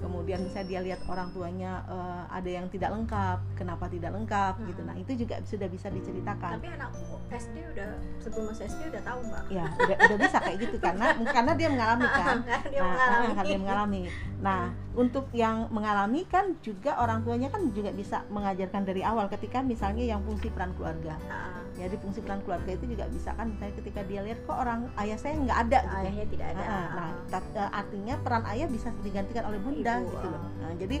Kemudian 0.00 0.40
misalnya 0.40 0.68
dia 0.68 0.80
lihat 0.80 1.00
orang 1.06 1.28
tuanya 1.30 1.84
eh, 1.86 2.22
ada 2.32 2.50
yang 2.50 2.66
tidak 2.72 2.90
lengkap, 2.96 3.38
kenapa 3.54 3.84
tidak 3.92 4.10
lengkap 4.16 4.54
Hmm. 4.56 4.66
gitu. 4.66 4.80
Nah, 4.82 4.96
itu 4.96 5.12
juga 5.14 5.36
sudah 5.44 5.68
bisa 5.68 5.88
diceritakan. 5.88 6.56
tapi 6.58 6.68
anakku 6.72 7.16
SD 7.30 7.56
udah 7.76 7.88
sebelum 8.18 8.44
masuk 8.50 8.64
SD 8.66 8.80
udah 8.90 9.02
tahu 9.04 9.20
mbak. 9.28 9.44
Ya 9.52 9.64
udah, 9.76 9.96
udah 10.08 10.18
bisa 10.18 10.38
kayak 10.42 10.58
gitu 10.58 10.76
karena 10.82 11.06
karena 11.30 11.52
dia 11.54 11.68
mengalami 11.70 12.06
kan. 12.08 12.38
Dia 12.72 12.80
nah, 12.80 12.88
mengalami. 12.90 13.26
karena 13.36 13.50
dia 13.50 13.58
mengalami. 13.60 14.00
Nah 14.40 14.62
untuk 14.96 15.24
yang 15.30 15.70
mengalami 15.70 16.26
kan 16.26 16.58
juga 16.64 16.98
orang 16.98 17.22
tuanya 17.22 17.48
kan 17.52 17.62
juga 17.70 17.94
bisa 17.94 18.26
mengajarkan 18.32 18.82
dari 18.82 19.02
awal. 19.06 19.30
Ketika 19.30 19.62
misalnya 19.62 20.02
yang 20.02 20.20
fungsi 20.26 20.50
peran 20.50 20.74
keluarga. 20.74 21.14
Ah, 21.30 21.62
jadi 21.78 21.94
fungsi 22.02 22.20
peran 22.20 22.42
keluarga 22.42 22.70
itu 22.74 22.84
juga 22.90 23.06
bisa 23.08 23.30
kan 23.38 23.46
misalnya 23.48 23.74
ketika 23.78 24.00
dia 24.04 24.20
lihat 24.26 24.38
kok 24.44 24.56
orang 24.58 24.90
ayah 25.00 25.16
saya 25.16 25.34
nggak 25.38 25.58
ada 25.68 25.78
gitu 25.80 25.96
ayahnya 25.96 26.26
tidak 26.28 26.46
ada. 26.56 26.64
Ah, 26.64 26.74
ah, 26.74 26.88
nah 27.30 27.40
eh, 27.56 27.70
artinya 27.70 28.14
peran 28.20 28.44
ayah 28.50 28.66
bisa 28.66 28.88
digantikan 29.06 29.44
oleh 29.46 29.60
bunda 29.62 29.89
Ibu, 29.98 30.10
gitu 30.14 30.26
loh 30.30 30.38
ah. 30.38 30.52
Nah, 30.62 30.72
jadi 30.78 30.96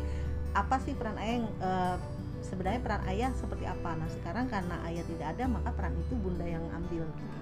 apa 0.50 0.76
sih 0.82 0.92
peran 0.98 1.14
ayah 1.22 1.34
yang 1.38 1.48
eh, 1.62 1.96
sebenarnya 2.42 2.80
peran 2.82 3.02
ayah 3.06 3.30
seperti 3.38 3.68
apa 3.68 3.94
nah 3.94 4.08
sekarang 4.10 4.50
karena 4.50 4.82
ayah 4.90 5.04
tidak 5.06 5.26
ada 5.38 5.44
maka 5.46 5.70
peran 5.70 5.94
itu 5.94 6.14
bunda 6.18 6.42
yang 6.42 6.64
ambil 6.74 7.06
gitu. 7.06 7.38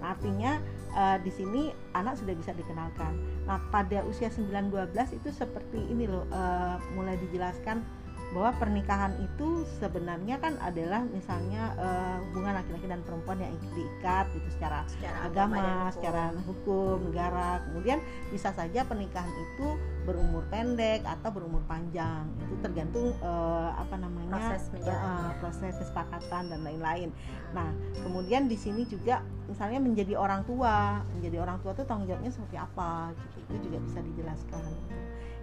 Nah, 0.00 0.16
artinya 0.16 0.52
eh, 0.96 1.18
di 1.22 1.30
sini 1.30 1.62
anak 1.94 2.18
sudah 2.18 2.34
bisa 2.34 2.50
dikenalkan. 2.56 3.14
Nah, 3.46 3.60
pada 3.70 4.02
usia 4.08 4.32
9-12 4.32 5.20
itu 5.20 5.28
seperti 5.30 5.78
ini 5.86 6.08
loh, 6.08 6.24
eh, 6.32 6.76
mulai 6.96 7.14
dijelaskan 7.20 7.84
bahwa 8.30 8.54
pernikahan 8.62 9.18
itu 9.18 9.66
sebenarnya 9.82 10.38
kan 10.38 10.54
adalah 10.62 11.02
misalnya 11.02 11.74
eh, 11.74 12.16
hubungan 12.30 12.54
laki-laki 12.62 12.86
dan 12.86 13.02
perempuan 13.02 13.42
yang 13.42 13.54
diikat 13.74 14.30
gitu 14.30 14.48
secara 14.54 14.86
secara 14.86 15.26
agama, 15.26 15.58
hukum. 15.58 15.94
secara 15.98 16.24
hukum, 16.46 16.96
negara. 17.10 17.48
Kemudian 17.66 17.98
bisa 18.30 18.54
saja 18.54 18.86
pernikahan 18.86 19.30
itu 19.34 19.74
berumur 20.06 20.46
pendek 20.46 21.02
atau 21.02 21.30
berumur 21.34 21.62
panjang. 21.66 22.30
Itu 22.46 22.54
tergantung 22.62 23.10
eh, 23.18 23.70
apa 23.74 23.98
namanya 23.98 24.38
proses 24.38 24.62
menjalannya 24.70 25.34
proses 25.42 25.74
kesepakatan 25.82 26.42
dan 26.54 26.60
lain-lain. 26.62 27.10
Nah, 27.50 27.74
kemudian 28.06 28.46
di 28.46 28.54
sini 28.54 28.86
juga 28.86 29.26
misalnya 29.50 29.82
menjadi 29.82 30.14
orang 30.14 30.46
tua, 30.46 31.02
menjadi 31.18 31.42
orang 31.42 31.58
tua 31.66 31.74
itu 31.74 31.82
tanggung 31.82 32.06
jawabnya 32.06 32.30
seperti 32.30 32.56
apa 32.62 33.10
gitu. 33.10 33.38
Itu 33.50 33.54
juga 33.66 33.78
bisa 33.82 33.98
dijelaskan. 33.98 34.62
gitu. 34.70 34.94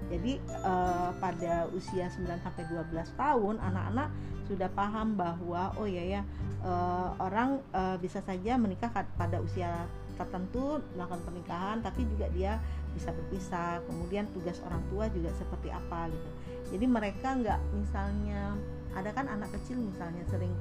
Jadi 0.08 0.39
eh, 0.39 1.10
pada 1.20 1.68
usia 1.75 2.08
9 2.08 2.24
sampai 2.46 2.63
12 2.70 3.20
tahun 3.20 3.56
anak-anak 3.60 4.10
sudah 4.48 4.72
paham 4.72 5.20
bahwa 5.20 5.75
oh 5.75 5.84
ya 5.84 6.20
ya 6.20 6.22
eh, 6.63 7.10
orang 7.20 7.60
eh, 7.75 7.98
bisa 8.00 8.24
saja 8.24 8.56
menikah 8.56 8.89
pada 8.92 9.44
usia 9.44 9.88
tertentu 10.18 10.82
melakukan 10.98 11.22
pernikahan 11.30 11.77
tapi 11.84 12.08
juga 12.10 12.25
dia 12.34 12.58
bisa 12.96 13.13
berpisah. 13.13 13.84
Kemudian 13.86 14.25
tugas 14.34 14.58
orang 14.66 14.82
tua 14.89 15.06
juga 15.13 15.30
seperti 15.38 15.70
apa 15.70 16.10
gitu. 16.10 16.30
Jadi 16.74 16.86
mereka 16.89 17.38
nggak 17.38 17.60
misalnya 17.75 18.58
ada 18.98 19.13
kan 19.13 19.30
anak 19.30 19.54
kecil 19.54 19.77
misalnya 19.77 20.25
sering 20.32 20.54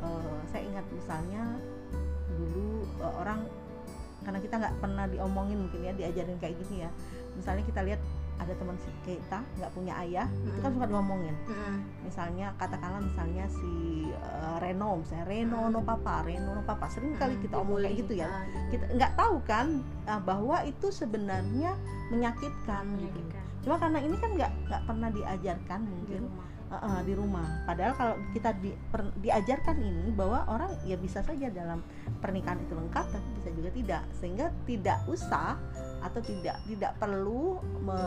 eh, 0.00 0.38
saya 0.48 0.62
ingat 0.64 0.86
misalnya 0.94 1.42
dulu 2.34 2.88
eh, 3.04 3.14
orang 3.20 3.44
karena 4.24 4.40
kita 4.40 4.54
nggak 4.56 4.74
pernah 4.80 5.04
diomongin 5.04 5.58
mungkin 5.68 5.84
ya 5.84 5.92
diajarin 5.92 6.40
kayak 6.40 6.56
gini 6.64 6.88
ya 6.88 6.90
misalnya 7.36 7.64
kita 7.68 7.80
lihat 7.84 8.00
ada 8.38 8.52
teman 8.58 8.76
kita 9.06 9.38
nggak 9.40 9.70
punya 9.72 9.92
ayah 10.04 10.26
hmm. 10.26 10.48
itu 10.50 10.58
kan 10.60 10.70
suka 10.74 10.86
diomongin. 10.90 11.36
Hmm. 11.46 11.78
misalnya 12.02 12.52
katakanlah 12.58 13.00
misalnya 13.00 13.44
si 13.48 13.72
uh, 14.10 14.56
Reno 14.60 15.00
misalnya 15.00 15.26
Reno 15.28 15.60
hmm. 15.68 15.72
no 15.72 15.80
papa 15.82 16.24
Reno 16.26 16.50
no 16.58 16.62
papa. 16.66 16.90
Sering 16.90 17.14
kali 17.16 17.38
kita 17.40 17.60
omong 17.60 17.80
kayak 17.80 17.96
gitu 18.04 18.12
ya. 18.18 18.28
kita 18.68 18.84
nggak 18.94 19.12
tahu 19.14 19.36
kan 19.46 19.80
uh, 20.10 20.20
bahwa 20.22 20.62
itu 20.66 20.90
sebenarnya 20.90 21.74
menyakitkan, 22.12 22.84
gitu. 23.00 23.20
Cuma 23.64 23.80
karena 23.80 23.98
ini 24.02 24.16
kan 24.20 24.30
nggak 24.36 24.52
nggak 24.68 24.82
pernah 24.84 25.08
diajarkan 25.08 25.80
mungkin. 25.88 26.22
uh, 26.74 26.76
uh, 26.76 27.00
di 27.06 27.12
rumah. 27.14 27.46
Padahal 27.64 27.92
kalau 27.94 28.14
kita 28.34 28.50
di, 28.58 28.74
per, 28.90 29.06
diajarkan 29.20 29.76
ini 29.78 30.10
bahwa 30.14 30.42
orang 30.50 30.74
ya 30.82 30.98
bisa 30.98 31.22
saja 31.22 31.48
dalam 31.50 31.80
pernikahan 32.18 32.60
itu 32.62 32.74
lengkap, 32.74 33.06
tapi 33.14 33.28
bisa 33.38 33.50
juga 33.54 33.70
tidak, 33.74 34.02
sehingga 34.18 34.46
tidak 34.66 34.98
usah 35.06 35.58
atau 36.04 36.20
tidak 36.20 36.60
tidak 36.68 36.92
perlu 37.00 37.58
me, 37.80 37.98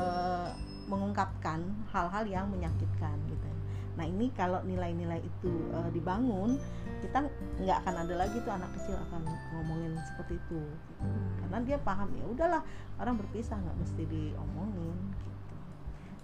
mengungkapkan 0.86 1.66
hal-hal 1.90 2.24
yang 2.30 2.46
menyakitkan 2.48 3.18
gitu. 3.28 3.50
Nah 3.98 4.06
ini 4.06 4.30
kalau 4.38 4.62
nilai-nilai 4.62 5.20
itu 5.26 5.52
uh, 5.74 5.90
dibangun, 5.90 6.62
kita 7.02 7.26
nggak 7.58 7.78
akan 7.84 7.96
ada 8.06 8.14
lagi 8.14 8.38
tuh 8.46 8.54
anak 8.54 8.70
kecil 8.78 8.94
akan 9.10 9.26
ngomongin 9.58 9.98
seperti 10.14 10.38
itu, 10.38 10.62
gitu. 10.62 11.06
karena 11.42 11.58
dia 11.66 11.78
paham 11.82 12.14
ya 12.14 12.26
udahlah 12.30 12.62
orang 13.02 13.18
berpisah 13.18 13.58
nggak 13.58 13.78
mesti 13.82 14.04
diomongin. 14.06 14.96
Gitu 15.18 15.37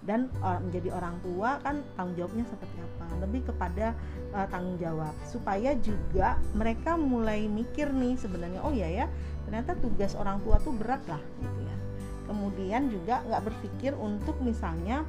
dan 0.04 0.28
uh, 0.44 0.60
menjadi 0.60 0.92
orang 0.96 1.16
tua 1.24 1.60
kan 1.64 1.80
tanggung 1.96 2.16
jawabnya 2.20 2.46
seperti 2.48 2.78
apa? 2.80 3.06
Lebih 3.24 3.42
kepada 3.48 3.96
uh, 4.36 4.48
tanggung 4.52 4.78
jawab. 4.80 5.14
Supaya 5.28 5.76
juga 5.80 6.40
mereka 6.52 7.00
mulai 7.00 7.48
mikir 7.48 7.92
nih 7.92 8.20
sebenarnya 8.20 8.60
oh 8.64 8.74
ya 8.76 8.88
ya 8.88 9.06
ternyata 9.48 9.76
tugas 9.80 10.16
orang 10.16 10.40
tua 10.44 10.60
tuh 10.60 10.76
berat 10.76 11.04
lah 11.08 11.22
gitu 11.40 11.60
ya. 11.64 11.76
Kemudian 12.24 12.82
juga 12.92 13.24
nggak 13.28 13.44
berpikir 13.48 13.92
untuk 13.96 14.40
misalnya 14.40 15.08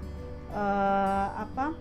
uh, 0.55 1.29
apa 1.43 1.75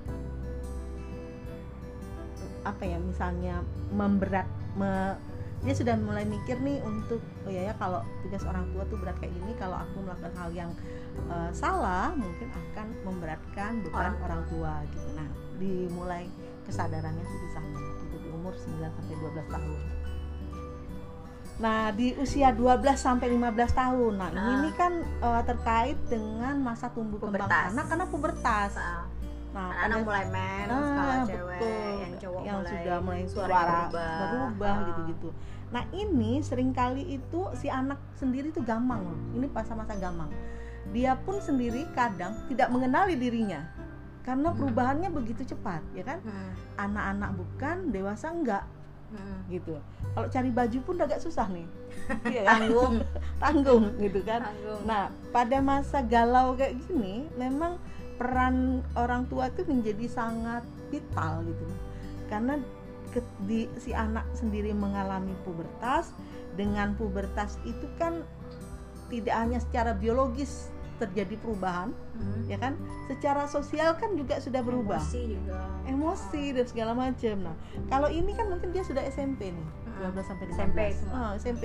apa 2.63 2.83
ya 2.87 2.97
misalnya 2.97 3.59
memberat 3.91 4.47
me, 4.79 5.19
dia 5.63 5.73
sudah 5.73 5.95
mulai 5.95 6.27
mikir 6.27 6.59
nih 6.59 6.83
untuk 6.83 7.23
oh 7.47 7.51
ya 7.51 7.71
ya 7.71 7.73
kalau 7.79 8.03
tugas 8.19 8.43
orang 8.43 8.67
tua 8.75 8.83
tuh 8.91 8.99
berat 8.99 9.15
kayak 9.23 9.31
gini 9.31 9.55
kalau 9.55 9.79
aku 9.79 10.03
melakukan 10.03 10.33
hal 10.35 10.49
yang 10.51 10.71
uh, 11.31 11.47
salah 11.55 12.11
mungkin 12.19 12.51
akan 12.51 12.87
memberatkan 13.07 13.79
beban 13.79 14.11
orang, 14.11 14.15
orang 14.27 14.41
tua 14.51 14.73
gitu 14.91 15.07
nah 15.15 15.29
dimulai 15.55 16.27
kesadarannya 16.67 17.23
di 17.23 17.49
sana 17.55 17.79
gitu 18.03 18.15
di 18.19 18.29
umur 18.35 18.51
9 18.51 18.75
sampai 18.83 19.15
12 19.15 19.55
tahun 19.55 19.81
Nah, 21.53 21.93
di 21.93 22.17
usia 22.17 22.49
12 22.49 22.97
sampai 22.97 23.29
15 23.29 23.77
tahun. 23.77 24.13
Nah, 24.17 24.33
nah. 24.33 24.57
ini 24.57 24.73
kan 24.73 25.05
uh, 25.21 25.45
terkait 25.45 26.01
dengan 26.09 26.57
masa 26.57 26.89
tumbuh 26.89 27.21
pubertas. 27.21 27.45
kembang 27.45 27.77
anak 27.77 27.85
karena 27.93 28.05
pubertas. 28.09 28.71
Nah, 28.73 29.05
nah 29.53 29.69
anak 29.85 30.01
mulai 30.01 30.25
men 30.33 30.65
nah, 30.65 30.81
kalau 30.81 31.29
cewek, 31.29 31.59
betul. 31.61 31.93
yang 32.01 32.13
cowok 32.17 32.41
yang 32.41 32.57
mulai 32.57 32.73
sudah 32.73 32.97
mulai 33.05 33.23
suara, 33.29 33.53
berubah, 33.53 34.17
berubah 34.17 34.73
uh. 34.73 34.85
gitu-gitu. 34.89 35.29
Nah, 35.73 35.89
ini 35.89 36.37
sering 36.45 36.69
kali 36.69 37.17
itu 37.17 37.49
si 37.57 37.65
anak 37.65 37.97
sendiri 38.13 38.53
tuh 38.53 38.61
gamang 38.61 39.09
loh. 39.09 39.17
Ini 39.33 39.49
pas 39.49 39.65
masa 39.73 39.97
gamang 39.97 40.29
dia 40.91 41.15
pun 41.15 41.39
sendiri 41.39 41.87
kadang 41.95 42.35
tidak 42.51 42.67
mengenali 42.67 43.15
dirinya 43.15 43.63
karena 44.27 44.51
hmm. 44.51 44.57
perubahannya 44.59 45.09
begitu 45.15 45.55
cepat 45.55 45.79
ya 45.95 46.03
kan 46.03 46.19
hmm. 46.19 46.51
anak-anak 46.75 47.31
bukan 47.39 47.75
dewasa 47.95 48.27
enggak 48.35 48.63
hmm. 49.15 49.37
gitu 49.47 49.79
kalau 50.11 50.27
cari 50.27 50.51
baju 50.51 50.79
pun 50.83 50.95
agak 50.99 51.19
susah 51.23 51.47
nih 51.47 51.67
ya 52.35 52.43
tanggung 52.43 52.99
tanggung 53.43 53.83
gitu 53.99 54.19
kan 54.27 54.43
tanggung. 54.43 54.81
nah 54.83 55.07
pada 55.31 55.63
masa 55.63 56.03
galau 56.03 56.55
kayak 56.59 56.75
gini 56.87 57.31
memang 57.39 57.79
peran 58.15 58.85
orang 58.95 59.25
tua 59.27 59.49
itu 59.49 59.65
menjadi 59.65 60.05
sangat 60.09 60.63
vital 60.93 61.43
gitu. 61.45 61.65
Karena 62.29 62.57
ke, 63.13 63.21
di, 63.45 63.69
si 63.77 63.93
anak 63.93 64.25
sendiri 64.33 64.73
mengalami 64.73 65.37
pubertas 65.45 66.13
dengan 66.57 66.97
pubertas 66.97 67.61
itu 67.65 67.85
kan 68.01 68.25
tidak 69.09 69.35
hanya 69.37 69.61
secara 69.61 69.93
biologis 69.93 70.73
terjadi 71.01 71.35
perubahan 71.41 71.91
hmm. 72.17 72.49
ya 72.49 72.57
kan? 72.61 72.77
Secara 73.09 73.49
sosial 73.49 73.97
kan 73.97 74.13
juga 74.13 74.37
sudah 74.39 74.61
berubah. 74.61 75.01
Emosi 75.01 75.21
juga. 75.35 75.57
Emosi 75.89 76.43
dan 76.53 76.65
segala 76.69 76.93
macam 76.93 77.35
nah 77.43 77.55
kalau 77.89 78.09
ini 78.09 78.31
kan 78.33 78.49
mungkin 78.49 78.69
dia 78.71 78.85
sudah 78.85 79.01
SMP 79.09 79.51
nih 79.51 79.67
hmm. 79.67 80.13
12 80.13 80.29
sampai 80.29 80.45
15 80.49 80.57
SMP 80.57 80.79
oh, 81.13 81.31
SMP 81.37 81.63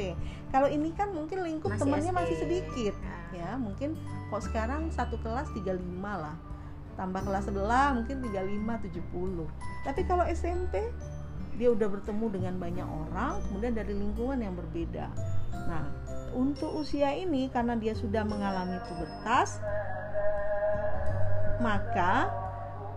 kalau 0.52 0.68
ini 0.68 0.90
kan 0.96 1.08
mungkin 1.12 1.44
lingkup 1.44 1.76
masih 1.76 1.80
temannya 1.86 2.12
masih 2.12 2.36
sedikit 2.40 2.94
nah. 3.00 3.36
ya. 3.36 3.50
Mungkin 3.56 3.94
kok 4.28 4.42
sekarang 4.44 4.90
satu 4.92 5.16
kelas 5.20 5.48
35 5.56 5.76
lah 6.02 6.36
tambah 6.98 7.22
kelas 7.22 7.46
sebelah 7.46 7.94
mungkin 7.94 8.18
35 8.26 8.90
70 9.14 9.86
tapi 9.86 10.00
kalau 10.02 10.26
SMP 10.26 10.82
dia 11.58 11.70
udah 11.70 11.88
bertemu 11.90 12.26
dengan 12.34 12.54
banyak 12.58 12.86
orang 12.86 13.38
kemudian 13.46 13.74
dari 13.74 13.90
lingkungan 13.90 14.38
yang 14.38 14.54
berbeda. 14.54 15.10
Nah 15.66 15.86
untuk 16.34 16.70
usia 16.78 17.14
ini 17.14 17.50
karena 17.50 17.74
dia 17.74 17.98
sudah 17.98 18.22
mengalami 18.22 18.78
pubertas 18.86 19.58
maka 21.58 22.30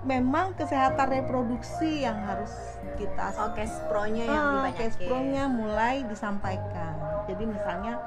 memang 0.06 0.54
kesehatan 0.58 1.10
reproduksi 1.10 2.06
yang 2.06 2.18
harus 2.26 2.54
kita 2.98 3.34
oh 3.38 3.54
pro-nya 3.90 4.26
yang 4.26 4.66
ah, 4.66 4.90
pro-nya 5.06 5.46
mulai 5.50 6.06
disampaikan. 6.06 7.26
Jadi 7.30 7.50
misalnya 7.50 7.98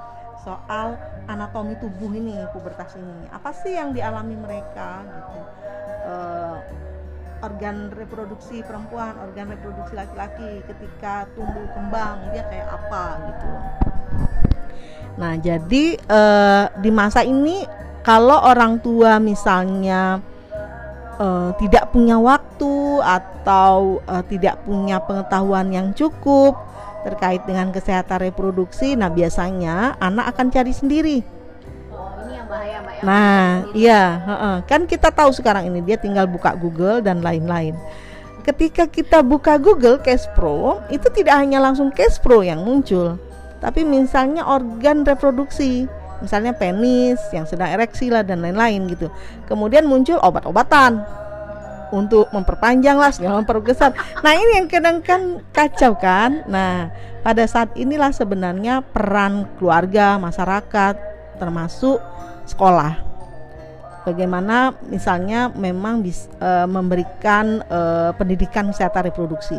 soal 0.43 0.99
anatomi 1.31 1.79
tubuh 1.79 2.11
ini 2.11 2.41
pubertas 2.51 2.99
ini. 2.99 3.29
Apa 3.31 3.55
sih 3.55 3.77
yang 3.77 3.95
dialami 3.95 4.35
mereka 4.35 5.05
gitu? 5.07 5.41
Uh, 6.05 6.59
organ 7.45 7.93
reproduksi 7.93 8.65
perempuan 8.65 9.13
organ 9.21 9.53
reproduksi 9.53 9.93
laki-laki 9.93 10.65
ketika 10.65 11.29
tumbuh 11.37 11.69
kembang 11.77 12.33
dia 12.33 12.45
kayak 12.49 12.69
apa 12.73 13.05
gitu. 13.29 13.53
Nah, 15.15 15.39
jadi 15.39 15.85
uh, 16.11 16.65
di 16.81 16.91
masa 16.91 17.23
ini 17.23 17.63
kalau 18.03 18.41
orang 18.43 18.81
tua 18.83 19.23
misalnya 19.23 20.19
uh, 21.21 21.55
tidak 21.61 21.95
punya 21.95 22.19
waktu 22.19 23.01
atau 23.01 24.03
uh, 24.09 24.25
tidak 24.27 24.59
punya 24.67 24.99
pengetahuan 25.05 25.71
yang 25.71 25.89
cukup 25.95 26.59
terkait 27.05 27.45
dengan 27.45 27.69
kesehatan 27.69 28.25
reproduksi, 28.25 28.97
nah 28.97 29.13
biasanya 29.13 30.01
anak 30.01 30.33
akan 30.33 30.49
cari 30.49 30.73
sendiri. 30.73 31.19
Oh, 31.93 32.11
ini 32.25 32.41
yang 32.41 32.49
bahaya, 32.49 32.81
Mbak. 32.81 32.95
Ya? 32.97 33.03
Nah, 33.05 33.45
iya, 33.77 34.03
kan 34.65 34.89
kita 34.89 35.13
tahu 35.13 35.31
sekarang 35.37 35.69
ini 35.69 35.85
dia 35.85 36.01
tinggal 36.01 36.25
buka 36.25 36.57
Google 36.57 37.05
dan 37.05 37.21
lain-lain. 37.21 37.77
Ketika 38.45 38.89
kita 38.89 39.21
buka 39.21 39.61
Google 39.61 40.01
Case 40.01 40.29
Pro, 40.33 40.81
itu 40.89 41.09
tidak 41.13 41.37
hanya 41.37 41.61
langsung 41.61 41.93
Case 41.93 42.17
Pro 42.17 42.41
yang 42.41 42.65
muncul, 42.65 43.21
tapi 43.61 43.85
misalnya 43.85 44.45
organ 44.45 45.05
reproduksi 45.05 45.89
misalnya 46.25 46.57
penis 46.57 47.21
yang 47.37 47.45
sedang 47.45 47.69
ereksi 47.69 48.09
lah 48.09 48.25
dan 48.25 48.41
lain-lain 48.41 48.89
gitu 48.89 49.13
kemudian 49.45 49.85
muncul 49.85 50.17
obat-obatan 50.25 51.05
untuk 51.93 52.31
memperpanjang 52.33 52.97
lah 52.97 53.11
segala 53.13 53.43
memperbesar 53.45 53.93
nah 54.23 54.33
ini 54.33 54.63
yang 54.63 54.69
kadang 54.71 55.05
kan 55.05 55.45
kacau 55.55 55.95
kan? 55.97 56.45
Nah 56.51 56.91
pada 57.25 57.45
saat 57.49 57.73
inilah 57.79 58.13
sebenarnya 58.13 58.85
peran 58.85 59.49
keluarga 59.57 60.21
masyarakat 60.21 60.95
termasuk 61.41 61.99
sekolah. 62.45 63.01
Bagaimana 64.05 64.77
misalnya 64.93 65.49
memang 65.49 66.05
bis, 66.05 66.29
e, 66.37 66.69
memberikan 66.69 67.65
e, 67.65 67.81
pendidikan 68.21 68.69
kesehatan 68.69 69.09
reproduksi. 69.09 69.57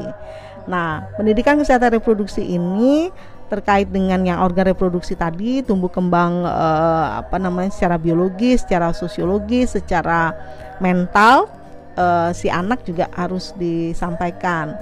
Nah 0.70 1.10
pendidikan 1.18 1.58
kesehatan 1.58 1.98
reproduksi 1.98 2.46
ini 2.46 3.10
terkait 3.46 3.90
dengan 3.90 4.22
yang 4.26 4.42
organ 4.42 4.74
reproduksi 4.74 5.14
tadi 5.14 5.62
tumbuh 5.62 5.94
kembang 5.94 6.50
uh, 6.50 7.22
apa 7.22 7.38
namanya 7.38 7.70
secara 7.70 8.02
biologis, 8.02 8.66
secara 8.66 8.90
sosiologis, 8.90 9.78
secara 9.78 10.34
mental 10.82 11.46
uh, 11.98 12.30
si 12.32 12.48
anak 12.52 12.84
juga 12.88 13.10
harus 13.16 13.52
disampaikan. 13.58 14.76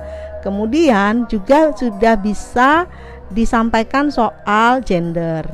Kemudian 0.44 1.26
juga 1.32 1.72
sudah 1.72 2.20
bisa 2.20 2.86
disampaikan 3.32 4.12
soal 4.12 4.84
gender. 4.84 5.48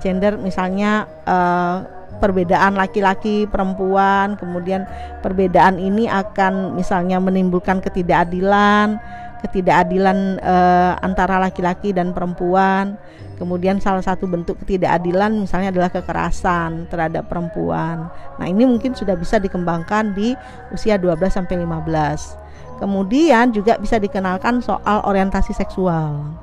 Gender 0.00 0.40
misalnya 0.40 1.04
uh, 1.28 1.84
perbedaan 2.18 2.78
laki-laki 2.78 3.44
perempuan, 3.44 4.40
kemudian 4.40 4.88
perbedaan 5.20 5.76
ini 5.76 6.08
akan 6.08 6.72
misalnya 6.72 7.20
menimbulkan 7.20 7.84
ketidakadilan 7.84 8.96
ketidakadilan 9.44 10.40
uh, 10.40 10.96
antara 11.04 11.36
laki-laki 11.36 11.92
dan 11.92 12.16
perempuan. 12.16 12.96
Kemudian 13.34 13.82
salah 13.82 14.00
satu 14.00 14.24
bentuk 14.30 14.56
ketidakadilan 14.62 15.44
misalnya 15.44 15.74
adalah 15.74 15.90
kekerasan 15.90 16.88
terhadap 16.88 17.28
perempuan. 17.28 18.08
Nah, 18.38 18.46
ini 18.46 18.64
mungkin 18.64 18.94
sudah 18.96 19.18
bisa 19.18 19.42
dikembangkan 19.42 20.14
di 20.14 20.32
usia 20.72 20.96
12 20.96 21.18
sampai 21.34 21.60
15. 21.60 22.80
Kemudian 22.80 23.50
juga 23.50 23.76
bisa 23.78 23.98
dikenalkan 23.98 24.62
soal 24.64 25.04
orientasi 25.04 25.52
seksual. 25.52 26.42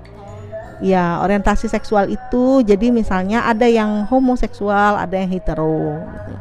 ya 0.81 1.21
orientasi 1.21 1.69
seksual 1.69 2.09
itu 2.09 2.65
jadi 2.65 2.89
misalnya 2.89 3.45
ada 3.45 3.69
yang 3.69 4.01
homoseksual 4.09 4.97
ada 4.97 5.13
yang 5.13 5.29
hetero 5.29 6.01
gitu. 6.25 6.33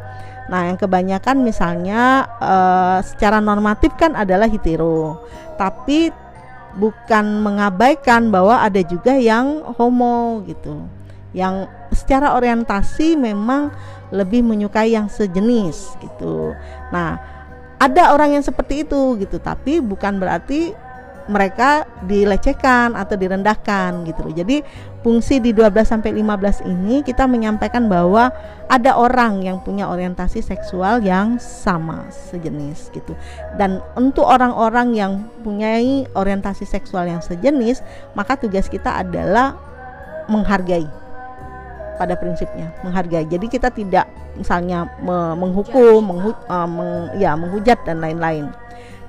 Nah, 0.50 0.66
yang 0.66 0.78
kebanyakan 0.82 1.46
misalnya 1.46 2.26
uh, 2.42 2.98
secara 3.06 3.38
normatif 3.38 3.94
kan 3.94 4.18
adalah 4.18 4.50
hetero, 4.50 5.22
tapi 5.54 6.10
bukan 6.78 7.42
mengabaikan 7.42 8.30
bahwa 8.30 8.62
ada 8.62 8.78
juga 8.84 9.16
yang 9.18 9.62
homo 9.78 10.44
gitu, 10.46 10.86
yang 11.34 11.66
secara 11.90 12.38
orientasi 12.38 13.18
memang 13.18 13.74
lebih 14.10 14.42
menyukai 14.42 14.94
yang 14.94 15.06
sejenis 15.10 15.98
gitu. 16.02 16.54
Nah, 16.90 17.18
ada 17.80 18.14
orang 18.14 18.38
yang 18.38 18.44
seperti 18.44 18.82
itu 18.86 19.18
gitu, 19.18 19.38
tapi 19.42 19.78
bukan 19.82 20.18
berarti 20.20 20.74
mereka 21.30 21.86
dilecehkan 22.04 22.98
atau 22.98 23.14
direndahkan 23.14 24.02
gitu 24.02 24.20
loh. 24.26 24.34
Jadi 24.34 24.66
fungsi 25.00 25.40
di 25.40 25.56
12 25.56 25.72
sampai 25.84 26.12
15 26.12 26.68
ini 26.68 27.00
kita 27.00 27.24
menyampaikan 27.24 27.88
bahwa 27.88 28.28
ada 28.68 28.94
orang 28.94 29.40
yang 29.40 29.58
punya 29.64 29.88
orientasi 29.88 30.44
seksual 30.44 31.00
yang 31.00 31.40
sama 31.40 32.06
sejenis 32.12 32.92
gitu. 32.92 33.16
Dan 33.56 33.80
untuk 33.96 34.28
orang-orang 34.28 34.92
yang 34.92 35.12
punya 35.40 35.80
orientasi 36.12 36.68
seksual 36.68 37.08
yang 37.08 37.24
sejenis, 37.24 37.80
maka 38.12 38.36
tugas 38.36 38.68
kita 38.68 39.00
adalah 39.00 39.56
menghargai 40.28 40.86
pada 42.00 42.16
prinsipnya 42.16 42.72
menghargai. 42.80 43.28
Jadi 43.28 43.46
kita 43.52 43.68
tidak 43.68 44.08
misalnya 44.32 44.88
menghukum, 45.36 46.00
menghu, 46.00 46.32
uh, 46.48 46.64
meng, 46.64 47.12
ya 47.20 47.36
menghujat 47.36 47.76
dan 47.84 48.00
lain-lain. 48.00 48.48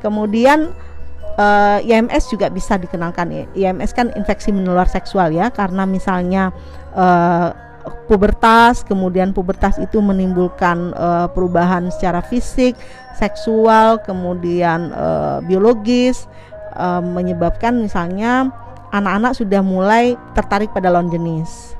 Kemudian 0.04 0.76
uh, 1.38 1.80
eh, 1.80 1.92
IMS 1.92 2.32
juga 2.32 2.50
bisa 2.52 2.76
dikenalkan. 2.80 3.52
IMS 3.56 3.92
kan 3.96 4.10
infeksi 4.16 4.52
menular 4.52 4.88
seksual 4.88 5.32
ya 5.32 5.52
karena 5.52 5.84
misalnya 5.88 6.50
uh, 6.96 7.54
pubertas 8.06 8.86
kemudian 8.86 9.34
pubertas 9.34 9.82
itu 9.82 10.00
menimbulkan 10.02 10.94
uh, 10.94 11.28
perubahan 11.32 11.90
secara 11.90 12.22
fisik, 12.22 12.78
seksual, 13.18 14.02
kemudian 14.04 14.94
uh, 14.94 15.40
biologis 15.46 16.28
uh, 16.78 17.02
menyebabkan 17.02 17.82
misalnya 17.82 18.52
anak-anak 18.92 19.34
sudah 19.34 19.62
mulai 19.64 20.20
tertarik 20.36 20.70
pada 20.76 20.92
lawan 20.92 21.10
jenis. 21.10 21.76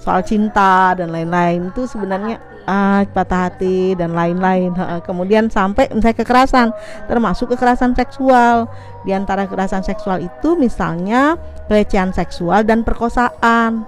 Soal 0.00 0.24
cinta 0.24 0.96
dan 0.96 1.12
lain-lain 1.12 1.68
itu 1.68 1.84
sebenarnya 1.84 2.40
ah, 2.70 3.02
patah 3.10 3.50
hati 3.50 3.98
dan 3.98 4.14
lain-lain. 4.14 4.70
Kemudian 5.02 5.50
sampai 5.50 5.90
misalnya 5.90 6.22
kekerasan, 6.22 6.68
termasuk 7.10 7.50
kekerasan 7.50 7.98
seksual. 7.98 8.70
Di 9.02 9.10
antara 9.10 9.50
kekerasan 9.50 9.82
seksual 9.82 10.22
itu 10.22 10.54
misalnya 10.54 11.34
pelecehan 11.66 12.14
seksual 12.14 12.62
dan 12.62 12.86
perkosaan. 12.86 13.82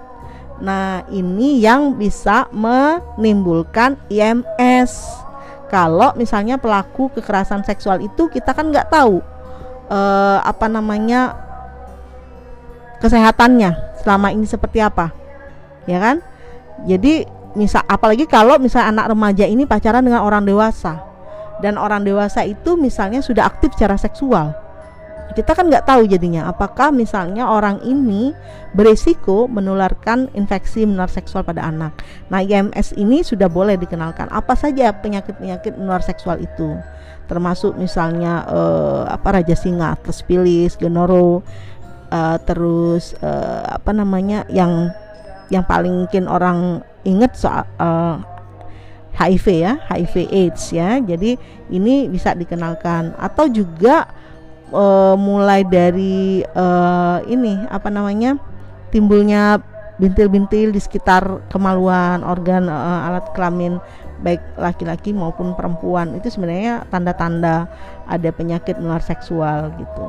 Nah, 0.62 1.06
ini 1.10 1.62
yang 1.62 1.94
bisa 1.98 2.50
menimbulkan 2.50 3.98
IMS. 4.10 5.22
Kalau 5.70 6.12
misalnya 6.18 6.60
pelaku 6.60 7.08
kekerasan 7.16 7.64
seksual 7.64 8.04
itu 8.04 8.28
kita 8.28 8.52
kan 8.52 8.68
nggak 8.68 8.92
tahu 8.92 9.24
eh, 9.88 10.38
apa 10.44 10.68
namanya 10.68 11.32
kesehatannya 13.00 13.98
selama 14.04 14.30
ini 14.30 14.46
seperti 14.46 14.78
apa, 14.84 15.10
ya 15.88 15.98
kan? 15.98 16.16
Jadi 16.86 17.41
misal 17.54 17.84
apalagi 17.88 18.24
kalau 18.28 18.56
misal 18.56 18.84
anak 18.84 19.12
remaja 19.12 19.44
ini 19.44 19.68
pacaran 19.68 20.04
dengan 20.04 20.24
orang 20.24 20.44
dewasa. 20.44 21.00
Dan 21.62 21.78
orang 21.78 22.02
dewasa 22.02 22.42
itu 22.42 22.74
misalnya 22.74 23.22
sudah 23.22 23.46
aktif 23.46 23.70
secara 23.78 23.94
seksual. 23.94 24.50
Kita 25.32 25.56
kan 25.56 25.70
nggak 25.72 25.88
tahu 25.88 26.04
jadinya 26.04 26.50
apakah 26.50 26.92
misalnya 26.92 27.48
orang 27.48 27.80
ini 27.86 28.36
beresiko 28.76 29.48
menularkan 29.48 30.28
infeksi 30.36 30.84
menular 30.84 31.08
seksual 31.08 31.40
pada 31.46 31.64
anak. 31.64 31.96
Nah 32.28 32.44
IMS 32.44 32.92
ini 33.00 33.24
sudah 33.24 33.48
boleh 33.48 33.80
dikenalkan. 33.80 34.28
Apa 34.28 34.52
saja 34.58 34.92
penyakit-penyakit 34.92 35.78
menular 35.80 36.04
seksual 36.04 36.36
itu, 36.42 36.76
termasuk 37.32 37.78
misalnya 37.80 38.44
uh, 38.44 39.08
apa 39.08 39.40
raja 39.40 39.56
singa, 39.56 39.96
tespilis, 40.04 40.76
genoro, 40.76 41.40
uh, 42.12 42.36
terus 42.44 43.16
uh, 43.24 43.80
apa 43.80 43.96
namanya 43.96 44.44
yang 44.52 44.92
yang 45.48 45.64
paling 45.64 45.96
mungkin 45.96 46.28
orang 46.28 46.84
ingat 47.02 47.34
soal 47.38 47.64
uh, 47.78 48.18
HIV 49.12 49.46
ya, 49.60 49.72
HIV 49.92 50.14
AIDS 50.32 50.72
ya. 50.72 50.98
Jadi 50.98 51.36
ini 51.68 52.08
bisa 52.08 52.32
dikenalkan 52.32 53.12
atau 53.20 53.46
juga 53.46 54.08
uh, 54.72 55.14
mulai 55.14 55.62
dari 55.62 56.42
uh, 56.56 57.20
ini 57.28 57.68
apa 57.68 57.92
namanya? 57.92 58.38
timbulnya 58.92 59.56
bintil-bintil 59.96 60.68
di 60.68 60.76
sekitar 60.76 61.48
kemaluan 61.48 62.20
organ 62.20 62.68
uh, 62.68 63.08
alat 63.08 63.24
kelamin 63.32 63.80
baik 64.20 64.44
laki-laki 64.60 65.16
maupun 65.16 65.56
perempuan 65.56 66.12
itu 66.12 66.28
sebenarnya 66.28 66.84
tanda-tanda 66.92 67.72
ada 68.04 68.28
penyakit 68.30 68.76
menular 68.76 69.00
seksual 69.00 69.72
gitu. 69.80 70.06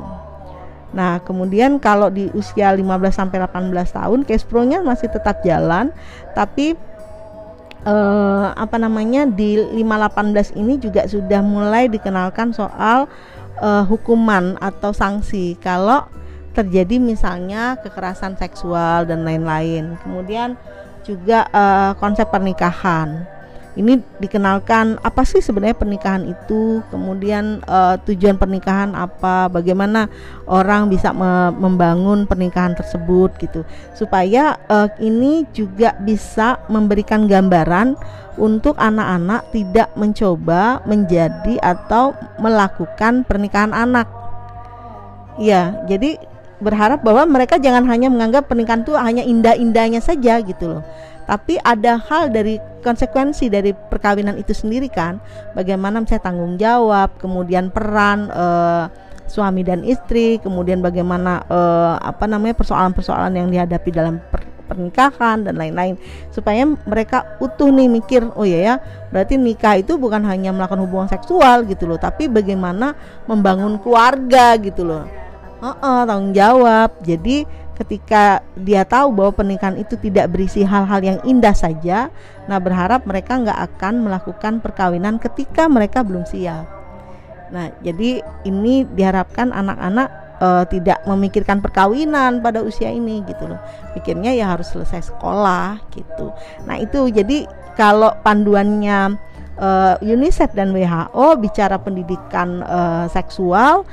Nah, 0.93 1.19
kemudian 1.25 1.81
kalau 1.81 2.13
di 2.13 2.29
usia 2.37 2.69
15 2.69 2.85
sampai 3.09 3.41
18 3.41 3.73
tahun 3.89 4.19
case 4.29 4.45
pro-nya 4.45 4.85
masih 4.85 5.09
tetap 5.09 5.41
jalan, 5.41 5.89
tapi 6.37 6.77
eh, 7.83 8.47
apa 8.53 8.77
namanya 8.77 9.25
di 9.25 9.57
518 9.57 10.53
ini 10.55 10.77
juga 10.77 11.09
sudah 11.09 11.41
mulai 11.41 11.89
dikenalkan 11.89 12.53
soal 12.53 13.09
eh, 13.57 13.83
hukuman 13.89 14.55
atau 14.61 14.93
sanksi 14.93 15.57
kalau 15.57 16.05
terjadi 16.53 17.01
misalnya 17.01 17.81
kekerasan 17.81 18.37
seksual 18.37 19.09
dan 19.09 19.25
lain-lain. 19.25 19.97
Kemudian 20.05 20.55
juga 21.01 21.49
eh, 21.49 21.91
konsep 21.97 22.29
pernikahan 22.29 23.25
ini 23.73 23.97
dikenalkan 24.21 25.01
apa 25.01 25.25
sih 25.25 25.41
sebenarnya 25.41 25.73
pernikahan 25.73 26.23
itu, 26.29 26.81
kemudian 26.93 27.61
uh, 27.65 27.97
tujuan 28.05 28.37
pernikahan 28.37 28.93
apa, 28.93 29.49
bagaimana 29.49 30.09
orang 30.45 30.89
bisa 30.89 31.09
me 31.09 31.49
membangun 31.57 32.29
pernikahan 32.29 32.77
tersebut 32.77 33.33
gitu, 33.41 33.65
supaya 33.97 34.57
uh, 34.69 34.89
ini 35.01 35.49
juga 35.53 35.97
bisa 36.01 36.61
memberikan 36.69 37.25
gambaran 37.25 37.97
untuk 38.37 38.77
anak-anak 38.81 39.45
tidak 39.53 39.89
mencoba 39.93 40.81
menjadi 40.89 41.61
atau 41.61 42.17
melakukan 42.41 43.21
pernikahan 43.25 43.73
anak. 43.73 44.09
Ya, 45.37 45.81
jadi 45.89 46.21
berharap 46.63 47.03
bahwa 47.03 47.27
mereka 47.27 47.59
jangan 47.59 47.83
hanya 47.91 48.07
menganggap 48.07 48.47
pernikahan 48.47 48.81
itu 48.87 48.95
hanya 48.95 49.23
indah-indahnya 49.27 49.99
saja 49.99 50.39
gitu 50.39 50.79
loh. 50.79 50.83
Tapi 51.23 51.55
ada 51.59 51.99
hal 51.99 52.31
dari 52.31 52.59
konsekuensi 52.83 53.47
dari 53.47 53.71
perkawinan 53.71 54.35
itu 54.39 54.51
sendiri 54.51 54.91
kan. 54.91 55.19
Bagaimana 55.55 56.03
misalnya 56.03 56.23
tanggung 56.23 56.55
jawab 56.59 57.15
kemudian 57.19 57.71
peran 57.71 58.27
uh, 58.31 58.91
suami 59.27 59.63
dan 59.63 59.87
istri 59.87 60.39
kemudian 60.43 60.83
bagaimana 60.83 61.47
uh, 61.47 61.95
apa 61.99 62.27
namanya 62.27 62.59
persoalan-persoalan 62.59 63.39
yang 63.39 63.47
dihadapi 63.51 63.89
dalam 63.91 64.19
per 64.31 64.43
pernikahan 64.63 65.47
dan 65.47 65.55
lain-lain. 65.59 65.95
Supaya 66.31 66.63
mereka 66.65 67.39
utuh 67.39 67.71
nih 67.71 67.87
mikir 67.87 68.23
oh 68.35 68.47
ya 68.47 68.59
ya 68.59 68.75
berarti 69.13 69.39
nikah 69.39 69.79
itu 69.79 69.95
bukan 69.95 70.25
hanya 70.27 70.49
melakukan 70.49 70.81
hubungan 70.81 71.07
seksual 71.11 71.63
gitu 71.69 71.85
loh 71.85 72.01
tapi 72.01 72.25
bagaimana 72.25 72.97
membangun 73.29 73.77
keluarga 73.77 74.57
gitu 74.57 74.81
loh 74.81 75.22
uh 75.63 75.71
-uh, 75.79 75.99
tanggung 76.03 76.35
jawab 76.35 76.91
jadi 77.07 77.47
ketika 77.73 78.45
dia 78.53 78.85
tahu 78.85 79.09
bahwa 79.13 79.33
pernikahan 79.33 79.77
itu 79.81 79.97
tidak 79.97 80.29
berisi 80.29 80.61
hal-hal 80.61 81.01
yang 81.01 81.19
indah 81.25 81.57
saja, 81.57 82.13
nah 82.45 82.61
berharap 82.61 83.03
mereka 83.09 83.41
nggak 83.41 83.59
akan 83.73 84.05
melakukan 84.05 84.61
perkawinan 84.61 85.17
ketika 85.17 85.65
mereka 85.65 86.05
belum 86.05 86.23
siap. 86.23 86.69
Nah, 87.53 87.69
jadi 87.85 88.21
ini 88.45 88.85
diharapkan 88.97 89.53
anak-anak 89.53 90.09
e, 90.41 90.47
tidak 90.73 91.05
memikirkan 91.05 91.61
perkawinan 91.61 92.41
pada 92.41 92.65
usia 92.65 92.89
ini 92.89 93.21
gitu 93.29 93.45
loh. 93.45 93.61
Pikirnya 93.93 94.33
ya 94.33 94.53
harus 94.53 94.73
selesai 94.73 95.13
sekolah 95.13 95.77
gitu. 95.93 96.33
Nah, 96.65 96.81
itu 96.81 97.13
jadi 97.13 97.45
kalau 97.77 98.09
panduannya 98.25 99.21
e, 99.53 99.69
UNICEF 100.01 100.57
dan 100.57 100.73
WHO 100.73 101.37
bicara 101.37 101.77
pendidikan 101.77 102.65
e, 102.65 102.79
seksual 103.13 103.85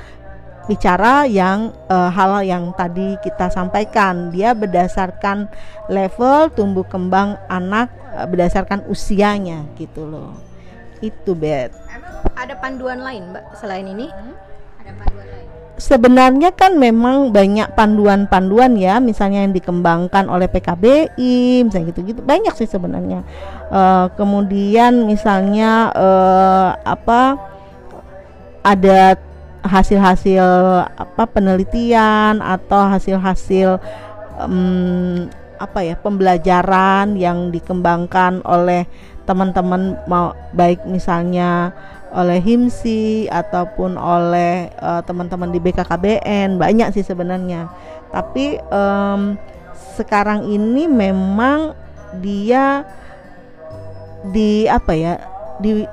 bicara 0.71 1.27
yang 1.27 1.75
uh, 1.91 2.07
hal 2.07 2.39
yang 2.47 2.71
tadi 2.79 3.19
kita 3.19 3.51
sampaikan. 3.51 4.31
Dia 4.31 4.55
berdasarkan 4.55 5.51
level 5.91 6.47
tumbuh 6.55 6.87
kembang 6.87 7.35
anak 7.51 7.91
uh, 8.15 8.23
berdasarkan 8.23 8.87
usianya 8.87 9.67
gitu 9.75 10.07
loh. 10.07 10.39
Itu 11.03 11.35
bet 11.35 11.75
ada 12.37 12.53
panduan 12.57 13.01
lain 13.01 13.33
mbak 13.33 13.45
selain 13.57 13.85
ini? 13.87 14.07
Hmm? 14.09 14.35
ada 14.81 14.91
panduan 14.97 15.27
lain. 15.29 15.47
Sebenarnya 15.81 16.49
kan 16.53 16.77
memang 16.77 17.33
banyak 17.33 17.73
panduan-panduan 17.73 18.77
ya 18.77 19.01
misalnya 19.01 19.41
yang 19.41 19.53
dikembangkan 19.53 20.29
oleh 20.29 20.45
PKBI 20.45 21.65
misalnya 21.65 21.89
gitu-gitu. 21.89 22.21
Banyak 22.21 22.53
sih 22.53 22.69
sebenarnya. 22.69 23.25
Uh, 23.73 24.13
kemudian 24.13 25.09
misalnya 25.09 25.89
uh, 25.95 26.77
apa 26.85 27.39
ada 28.61 29.17
hasil-hasil 29.61 30.45
apa 30.97 31.23
penelitian 31.29 32.41
atau 32.41 32.81
hasil-hasil 32.89 33.77
um, 34.41 35.29
apa 35.61 35.85
ya 35.85 35.95
pembelajaran 36.01 37.13
yang 37.13 37.53
dikembangkan 37.53 38.41
oleh 38.41 38.89
teman-teman 39.29 39.93
mau 40.09 40.33
baik 40.57 40.81
misalnya 40.89 41.69
oleh 42.11 42.43
HIMSI 42.43 43.31
ataupun 43.31 43.95
oleh 43.95 44.67
uh, 44.81 44.99
teman-teman 45.05 45.53
di 45.53 45.63
BKKBN 45.63 46.59
banyak 46.59 46.91
sih 46.91 47.05
sebenarnya. 47.05 47.71
Tapi 48.11 48.59
um, 48.67 49.39
sekarang 49.95 50.43
ini 50.49 50.91
memang 50.91 51.71
dia 52.19 52.83
di 54.27 54.67
apa 54.67 54.91
ya 54.91 55.13
di 55.63 55.87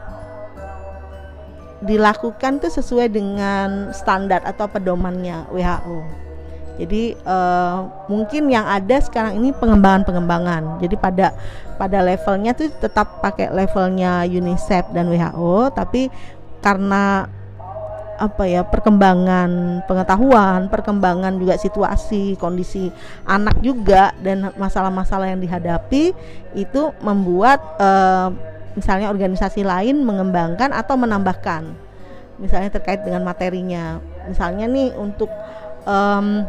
dilakukan 1.79 2.59
tuh 2.59 2.73
sesuai 2.73 3.13
dengan 3.13 3.95
standar 3.95 4.43
atau 4.43 4.67
pedomannya 4.67 5.47
WHO. 5.55 6.29
Jadi 6.79 7.19
uh, 7.27 7.91
mungkin 8.07 8.47
yang 8.55 8.63
ada 8.63 9.03
sekarang 9.03 9.43
ini 9.43 9.51
pengembangan-pengembangan. 9.51 10.79
Jadi 10.79 10.95
pada 10.95 11.35
pada 11.75 11.99
levelnya 12.07 12.55
tuh 12.55 12.71
tetap 12.71 13.19
pakai 13.19 13.51
levelnya 13.51 14.23
UNICEF 14.23 14.95
dan 14.95 15.11
WHO, 15.11 15.75
tapi 15.75 16.07
karena 16.63 17.27
apa 18.19 18.51
ya 18.51 18.67
perkembangan 18.67 19.83
pengetahuan, 19.87 20.67
perkembangan 20.67 21.39
juga 21.39 21.55
situasi, 21.55 22.35
kondisi 22.35 22.91
anak 23.23 23.63
juga 23.63 24.11
dan 24.19 24.51
masalah-masalah 24.59 25.31
yang 25.31 25.39
dihadapi 25.39 26.15
itu 26.59 26.83
membuat 26.99 27.63
uh, 27.79 28.35
misalnya 28.79 29.11
organisasi 29.11 29.67
lain 29.67 30.07
mengembangkan 30.07 30.71
atau 30.71 30.95
menambahkan 30.95 31.89
misalnya 32.39 32.71
terkait 32.71 33.03
dengan 33.03 33.27
materinya. 33.27 33.99
Misalnya 34.31 34.71
nih 34.71 34.95
untuk 34.95 35.29
um, 35.85 36.47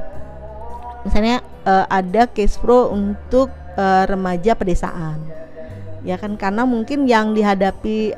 misalnya 1.04 1.42
uh, 1.66 1.90
ada 1.90 2.30
case 2.30 2.56
pro 2.62 2.94
untuk 2.94 3.50
uh, 3.76 4.06
remaja 4.06 4.54
pedesaan. 4.54 5.20
Ya 6.00 6.16
kan 6.16 6.40
karena 6.40 6.64
mungkin 6.64 7.12
yang 7.12 7.36
dihadapi 7.36 8.16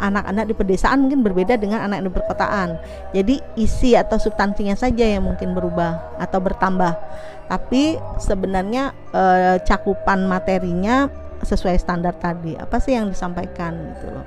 anak-anak 0.00 0.44
uh, 0.44 0.48
di 0.48 0.54
pedesaan 0.56 1.04
mungkin 1.04 1.20
berbeda 1.20 1.60
dengan 1.60 1.84
anak 1.84 2.00
di 2.00 2.08
perkotaan. 2.08 2.80
Jadi 3.12 3.44
isi 3.60 3.92
atau 3.92 4.16
substansinya 4.16 4.72
saja 4.72 5.04
yang 5.04 5.28
mungkin 5.28 5.52
berubah 5.52 6.16
atau 6.16 6.40
bertambah. 6.40 6.96
Tapi 7.44 8.00
sebenarnya 8.16 8.96
uh, 9.12 9.60
cakupan 9.60 10.24
materinya 10.24 11.12
sesuai 11.44 11.76
standar 11.78 12.16
tadi. 12.18 12.56
Apa 12.56 12.80
sih 12.80 12.96
yang 12.96 13.12
disampaikan 13.12 13.76
gitu 13.94 14.10
loh. 14.10 14.26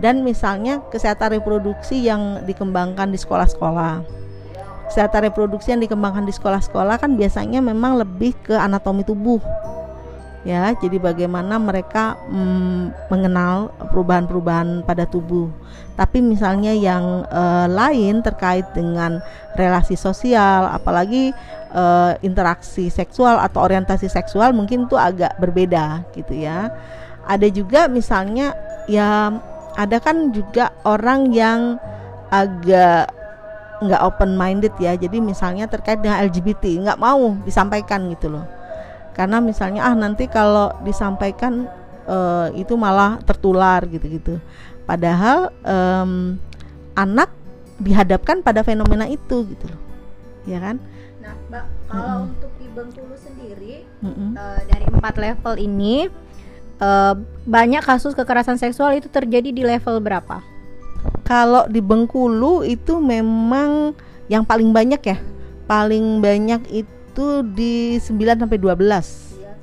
Dan 0.00 0.24
misalnya 0.24 0.80
kesehatan 0.88 1.40
reproduksi 1.40 2.00
yang 2.00 2.44
dikembangkan 2.46 3.12
di 3.12 3.18
sekolah-sekolah. 3.20 4.00
Kesehatan 4.92 5.30
reproduksi 5.30 5.74
yang 5.74 5.82
dikembangkan 5.82 6.26
di 6.26 6.32
sekolah-sekolah 6.34 6.98
kan 6.98 7.14
biasanya 7.14 7.62
memang 7.62 8.00
lebih 8.00 8.34
ke 8.42 8.54
anatomi 8.56 9.06
tubuh 9.06 9.38
ya 10.40 10.72
jadi 10.72 10.96
bagaimana 10.96 11.60
mereka 11.60 12.16
mm, 12.28 13.12
mengenal 13.12 13.72
perubahan-perubahan 13.92 14.88
pada 14.88 15.04
tubuh. 15.04 15.52
Tapi 16.00 16.24
misalnya 16.24 16.72
yang 16.72 17.28
uh, 17.28 17.68
lain 17.68 18.24
terkait 18.24 18.64
dengan 18.72 19.20
relasi 19.52 20.00
sosial 20.00 20.64
apalagi 20.72 21.36
uh, 21.76 22.16
interaksi 22.24 22.88
seksual 22.88 23.36
atau 23.36 23.68
orientasi 23.68 24.08
seksual 24.08 24.56
mungkin 24.56 24.88
itu 24.88 24.96
agak 24.96 25.36
berbeda 25.36 26.08
gitu 26.16 26.40
ya. 26.40 26.72
Ada 27.28 27.52
juga 27.52 27.84
misalnya 27.92 28.56
ya 28.88 29.28
ada 29.76 29.96
kan 30.00 30.32
juga 30.32 30.72
orang 30.88 31.36
yang 31.36 31.76
agak 32.32 33.12
nggak 33.84 34.00
open 34.00 34.40
minded 34.40 34.72
ya. 34.80 34.96
Jadi 34.96 35.20
misalnya 35.20 35.68
terkait 35.68 36.00
dengan 36.00 36.24
LGBT 36.24 36.80
nggak 36.88 37.00
mau 37.00 37.36
disampaikan 37.44 38.08
gitu 38.08 38.32
loh 38.32 38.59
karena 39.12 39.42
misalnya 39.42 39.86
ah 39.86 39.94
nanti 39.94 40.30
kalau 40.30 40.72
disampaikan 40.86 41.66
uh, 42.06 42.48
itu 42.54 42.74
malah 42.74 43.18
tertular 43.22 43.84
gitu-gitu. 43.86 44.38
Padahal 44.86 45.54
um, 45.62 46.34
anak 46.98 47.30
dihadapkan 47.80 48.42
pada 48.44 48.60
fenomena 48.66 49.06
itu 49.06 49.46
gitu 49.48 49.64
loh. 49.70 49.80
Ya 50.44 50.58
kan? 50.58 50.76
Nah 51.20 51.34
mbak 51.48 51.64
kalau 51.86 52.04
mm 52.04 52.16
-hmm. 52.16 52.30
untuk 52.34 52.52
di 52.58 52.66
Bengkulu 52.70 53.16
sendiri 53.18 53.74
mm 54.02 54.12
-hmm. 54.12 54.30
uh, 54.36 54.60
dari 54.66 54.86
empat 54.88 55.14
level 55.18 55.54
ini 55.58 56.08
uh, 56.80 57.14
banyak 57.46 57.82
kasus 57.84 58.16
kekerasan 58.16 58.56
seksual 58.58 58.96
itu 58.96 59.06
terjadi 59.06 59.50
di 59.52 59.62
level 59.62 60.00
berapa? 60.02 60.42
Kalau 61.24 61.64
di 61.70 61.80
Bengkulu 61.80 62.66
itu 62.66 62.98
memang 62.98 63.94
yang 64.26 64.42
paling 64.42 64.74
banyak 64.74 65.00
ya. 65.00 65.18
Paling 65.70 66.18
banyak 66.18 66.62
itu 66.74 66.99
itu 67.10 67.26
di 67.42 67.98
9 67.98 68.46
sampai 68.46 68.58
12. 68.62 68.70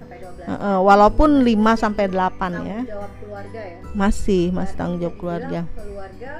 sampai 0.03 0.17
12. 0.19 0.43
Uh, 0.43 0.51
uh, 0.51 0.77
walaupun 0.83 1.29
5 1.47 1.79
sampai 1.79 2.05
8 2.12 2.67
ya. 2.67 2.79
Jawab 2.83 3.12
keluarga 3.23 3.62
ya. 3.63 3.79
Masih, 3.95 4.43
masih 4.51 4.75
tanggung 4.75 4.99
jawab 4.99 5.15
keluarga. 5.15 5.60
Keluarga 5.71 6.33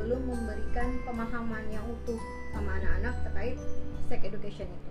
belum 0.00 0.20
memberikan 0.24 0.88
pemahaman 1.04 1.64
yang 1.68 1.84
utuh 1.84 2.20
sama 2.56 2.70
anak-anak 2.80 3.14
terkait 3.28 3.56
sex 4.08 4.20
education 4.24 4.68
itu. 4.72 4.90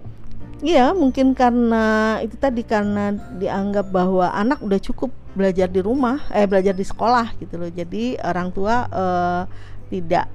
Iya, 0.63 0.95
mungkin 0.95 1.35
karena 1.35 2.17
itu 2.23 2.39
tadi 2.39 2.63
karena 2.63 3.11
dianggap 3.35 3.89
bahwa 3.91 4.31
anak 4.31 4.63
udah 4.63 4.79
cukup 4.79 5.11
belajar 5.33 5.67
di 5.67 5.83
rumah, 5.83 6.23
eh 6.31 6.47
belajar 6.47 6.71
di 6.71 6.85
sekolah 6.85 7.35
gitu 7.41 7.59
loh. 7.59 7.67
Jadi 7.67 8.15
orang 8.21 8.53
tua 8.53 8.87
uh, 8.87 9.43
tidak 9.91 10.29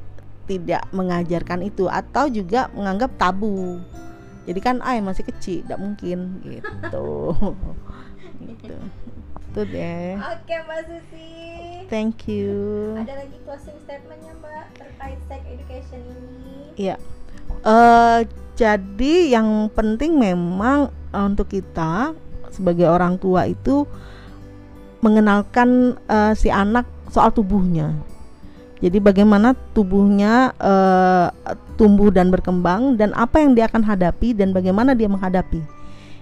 tidak 0.44 0.83
mengajarkan 0.92 1.64
itu 1.64 1.87
atau 1.88 2.29
juga 2.29 2.72
menganggap 2.72 3.14
tabu 3.20 3.81
jadi 4.48 4.61
kan 4.64 4.80
ay 4.80 5.04
masih 5.04 5.28
kecil 5.28 5.61
tidak 5.61 5.76
mungkin 5.76 6.40
gitu. 6.40 7.37
Gitu. 8.38 8.76
Itu 9.50 9.61
deh. 9.66 10.14
Oke 10.14 10.54
mbak 10.64 10.80
Susi. 10.88 11.28
Thank 11.92 12.30
you. 12.30 12.94
Ada 12.96 13.26
lagi 13.26 13.37
closing 13.44 13.76
statementnya 13.84 14.32
mbak 14.40 14.64
terkait 14.78 15.20
sex 15.28 15.40
education 15.44 16.00
ini? 16.00 16.48
Iya. 16.78 16.96
Uh, 17.66 18.22
jadi 18.56 19.14
yang 19.37 19.68
penting 19.74 20.16
memang 20.16 20.94
uh, 21.12 21.24
untuk 21.28 21.52
kita 21.52 22.16
sebagai 22.48 22.88
orang 22.88 23.20
tua 23.20 23.44
itu 23.50 23.84
mengenalkan 25.04 26.00
uh, 26.08 26.32
si 26.32 26.48
anak 26.48 26.88
soal 27.12 27.30
tubuhnya 27.30 27.94
jadi 28.79 28.99
bagaimana 29.03 29.59
tubuhnya 29.75 30.55
uh, 30.55 31.35
tumbuh 31.75 32.14
dan 32.14 32.31
berkembang 32.31 32.95
dan 32.95 33.11
apa 33.19 33.43
yang 33.43 33.55
dia 33.59 33.67
akan 33.67 33.83
hadapi 33.83 34.38
dan 34.38 34.55
bagaimana 34.55 34.95
dia 34.95 35.11
menghadapi. 35.11 35.62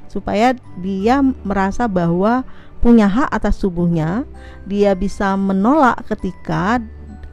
Supaya 0.09 0.57
dia 0.81 1.21
merasa 1.45 1.85
bahwa 1.85 2.49
punya 2.81 3.05
hak 3.05 3.29
atas 3.29 3.61
tubuhnya, 3.61 4.25
dia 4.65 4.97
bisa 4.97 5.37
menolak 5.37 6.01
ketika 6.09 6.81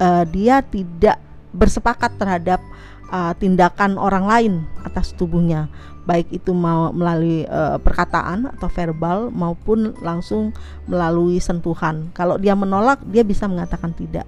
uh, 0.04 0.28
dia 0.28 0.60
tidak 0.60 1.20
bersepakat 1.56 2.12
terhadap 2.20 2.60
uh, 3.08 3.32
tindakan 3.40 3.96
orang 3.96 4.26
lain 4.28 4.54
atas 4.84 5.16
tubuhnya, 5.16 5.72
baik 6.04 6.28
itu 6.36 6.52
mau 6.52 6.92
melalui 6.92 7.48
uh, 7.48 7.80
perkataan 7.80 8.52
atau 8.60 8.68
verbal 8.68 9.32
maupun 9.32 9.96
langsung 10.04 10.52
melalui 10.84 11.40
sentuhan. 11.40 12.12
Kalau 12.12 12.36
dia 12.36 12.58
menolak, 12.60 13.00
dia 13.08 13.24
bisa 13.24 13.48
mengatakan 13.48 13.96
tidak 13.96 14.28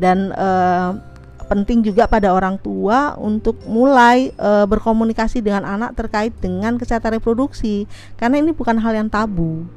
dan 0.00 0.32
uh, 0.32 0.96
penting 1.52 1.84
juga 1.84 2.08
pada 2.08 2.32
orang 2.32 2.56
tua 2.62 3.18
untuk 3.20 3.60
mulai 3.68 4.32
uh, 4.40 4.64
berkomunikasi 4.64 5.44
dengan 5.44 5.66
anak 5.68 5.98
terkait 5.98 6.32
dengan 6.40 6.80
kesehatan 6.80 7.20
reproduksi 7.20 7.84
karena 8.16 8.40
ini 8.40 8.56
bukan 8.56 8.80
hal 8.80 8.96
yang 8.96 9.12
tabu. 9.12 9.68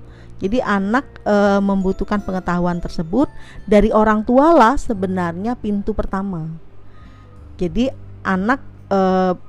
Jadi 0.44 0.60
anak 0.60 1.24
e, 1.24 1.36
membutuhkan 1.64 2.20
pengetahuan 2.20 2.84
tersebut 2.84 3.32
dari 3.64 3.96
orang 3.96 4.28
tua 4.28 4.52
lah 4.52 4.76
sebenarnya 4.76 5.56
pintu 5.56 5.96
pertama. 5.96 6.52
Jadi 7.56 7.88
anak 8.28 8.60
e, 8.92 9.00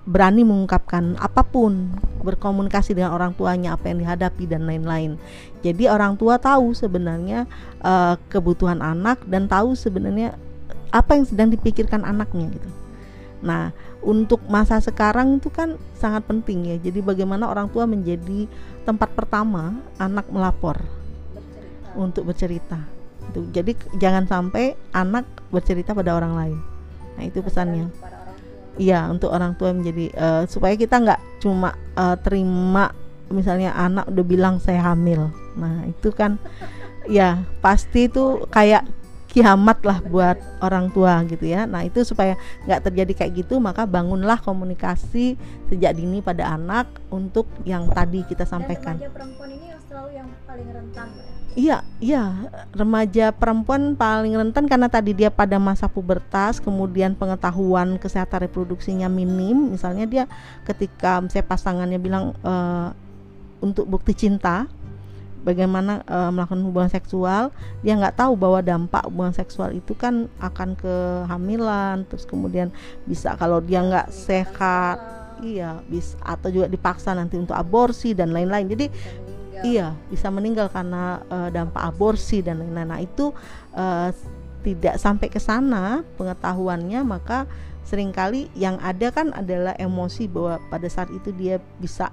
berani 0.07 0.47
mengungkapkan 0.47 1.19
apa 1.19 1.43
pun, 1.43 1.99
berkomunikasi 2.23 2.95
dengan 2.95 3.11
orang 3.11 3.35
tuanya 3.35 3.75
apa 3.75 3.91
yang 3.91 4.07
dihadapi 4.07 4.47
dan 4.47 4.71
lain-lain. 4.71 5.19
Jadi 5.67 5.91
orang 5.91 6.15
tua 6.15 6.39
tahu 6.39 6.79
sebenarnya 6.79 7.51
e, 7.83 8.15
kebutuhan 8.31 8.79
anak 8.79 9.19
dan 9.27 9.51
tahu 9.51 9.75
sebenarnya 9.75 10.39
apa 10.95 11.19
yang 11.19 11.27
sedang 11.27 11.51
dipikirkan 11.51 12.07
anaknya 12.07 12.55
gitu. 12.55 12.71
Nah, 13.43 13.75
untuk 14.01 14.39
masa 14.47 14.79
sekarang 14.79 15.43
itu 15.43 15.51
kan 15.51 15.75
sangat 15.99 16.23
penting 16.31 16.71
ya. 16.71 16.77
Jadi 16.79 17.03
bagaimana 17.03 17.51
orang 17.51 17.67
tua 17.69 17.85
menjadi 17.85 18.47
tempat 18.87 19.11
pertama 19.13 19.75
anak 19.99 20.31
melapor 20.31 20.79
bercerita. 20.79 21.99
untuk 21.99 22.23
bercerita. 22.31 22.79
Itu. 23.35 23.41
Jadi 23.51 23.75
jangan 23.99 24.25
sampai 24.31 24.79
anak 24.95 25.27
bercerita 25.51 25.93
pada 25.93 26.15
orang 26.15 26.33
lain. 26.39 26.59
Nah, 27.19 27.23
itu 27.27 27.43
pesannya. 27.43 27.91
Iya, 28.79 29.07
untuk 29.11 29.31
orang 29.35 29.55
tua 29.59 29.75
menjadi 29.75 30.11
uh, 30.15 30.43
supaya 30.47 30.75
kita 30.75 30.99
nggak 30.99 31.21
cuma 31.39 31.79
uh, 31.95 32.19
terima 32.19 32.91
misalnya 33.31 33.71
anak 33.75 34.07
udah 34.11 34.25
bilang 34.27 34.55
saya 34.59 34.95
hamil. 34.95 35.31
Nah, 35.55 35.87
itu 35.87 36.11
kan 36.11 36.39
ya 37.07 37.45
pasti 37.61 38.09
itu 38.09 38.49
kayak 38.51 38.89
kiamat 39.35 39.83
lah 39.83 39.99
buat 40.07 40.38
orang 40.62 40.94
tua 40.94 41.27
gitu 41.27 41.42
ya. 41.51 41.66
Nah 41.66 41.83
itu 41.83 42.07
supaya 42.07 42.38
nggak 42.70 42.87
terjadi 42.87 43.12
kayak 43.27 43.33
gitu 43.42 43.59
maka 43.59 43.83
bangunlah 43.83 44.38
komunikasi 44.38 45.35
sejak 45.66 45.99
dini 45.99 46.23
pada 46.23 46.55
anak 46.55 46.87
untuk 47.11 47.51
yang 47.66 47.90
tadi 47.90 48.23
kita 48.23 48.47
sampaikan. 48.47 48.94
Dan 48.94 49.11
remaja 49.11 49.11
perempuan 49.11 49.51
ini 49.51 49.66
yang 49.75 49.83
selalu 49.90 50.11
yang 50.14 50.29
paling 50.47 50.68
rentan 50.70 51.09
ya? 51.18 51.35
Iya, 51.55 51.87
iya, 52.03 52.51
remaja 52.75 53.31
perempuan 53.31 53.94
paling 53.94 54.35
rentan 54.35 54.66
karena 54.66 54.90
tadi 54.90 55.14
dia 55.14 55.31
pada 55.31 55.55
masa 55.62 55.87
pubertas, 55.87 56.59
kemudian 56.59 57.14
pengetahuan 57.14 57.94
kesehatan 57.94 58.51
reproduksinya 58.51 59.07
minim. 59.07 59.70
Misalnya 59.70 60.03
dia 60.03 60.25
ketika 60.66 61.23
saya 61.31 61.47
pasangannya 61.47 62.03
bilang 62.03 62.35
e, 62.42 62.55
untuk 63.62 63.87
bukti 63.87 64.18
cinta, 64.18 64.66
bagaimana 65.45 66.01
e, 66.09 66.19
melakukan 66.33 66.65
hubungan 66.65 66.91
seksual, 66.91 67.53
dia 67.85 67.95
nggak 67.95 68.17
tahu 68.17 68.33
bahwa 68.35 68.65
dampak 68.65 69.05
hubungan 69.05 69.37
seksual 69.37 69.77
itu 69.77 69.93
kan 69.93 70.27
akan 70.41 70.75
kehamilan, 70.75 72.09
terus 72.09 72.25
kemudian 72.25 72.73
bisa 73.05 73.37
kalau 73.37 73.61
dia 73.61 73.85
nggak 73.85 74.09
sehat, 74.09 74.97
iya, 75.45 75.85
bisa 75.87 76.17
atau 76.25 76.49
juga 76.49 76.67
dipaksa 76.67 77.13
nanti 77.13 77.37
untuk 77.37 77.55
aborsi 77.55 78.17
dan 78.17 78.33
lain-lain. 78.33 78.67
Jadi 78.73 78.87
iya 79.63 79.97
bisa 80.13 80.29
meninggal 80.29 80.69
karena 80.69 81.25
uh, 81.31 81.49
dampak 81.49 81.81
aborsi 81.81 82.45
dan 82.45 82.61
lain-lain 82.61 82.89
nah 82.91 83.01
itu 83.01 83.33
uh, 83.73 84.13
tidak 84.65 84.97
sampai 85.01 85.29
ke 85.33 85.41
sana 85.41 86.05
pengetahuannya 86.21 87.01
maka 87.05 87.49
sering 87.85 88.11
kali 88.17 88.49
yang 88.57 88.81
ada 88.81 89.13
kan 89.13 89.33
adalah 89.37 89.77
emosi 89.77 90.25
bahwa 90.29 90.57
pada 90.73 90.89
saat 90.89 91.13
itu 91.13 91.31
dia 91.37 91.61
bisa 91.77 92.09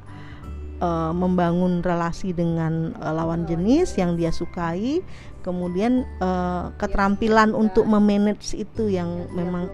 uh, 0.82 1.14
membangun 1.14 1.86
relasi 1.86 2.34
dengan 2.34 2.92
uh, 2.98 3.14
lawan 3.14 3.46
jenis 3.46 3.96
yang 3.96 4.18
dia 4.18 4.34
sukai 4.34 5.00
kemudian 5.46 6.06
uh, 6.22 6.74
keterampilan 6.78 7.54
untuk 7.54 7.86
memanage 7.86 8.54
itu 8.54 8.90
yang 8.90 9.30
memang 9.34 9.70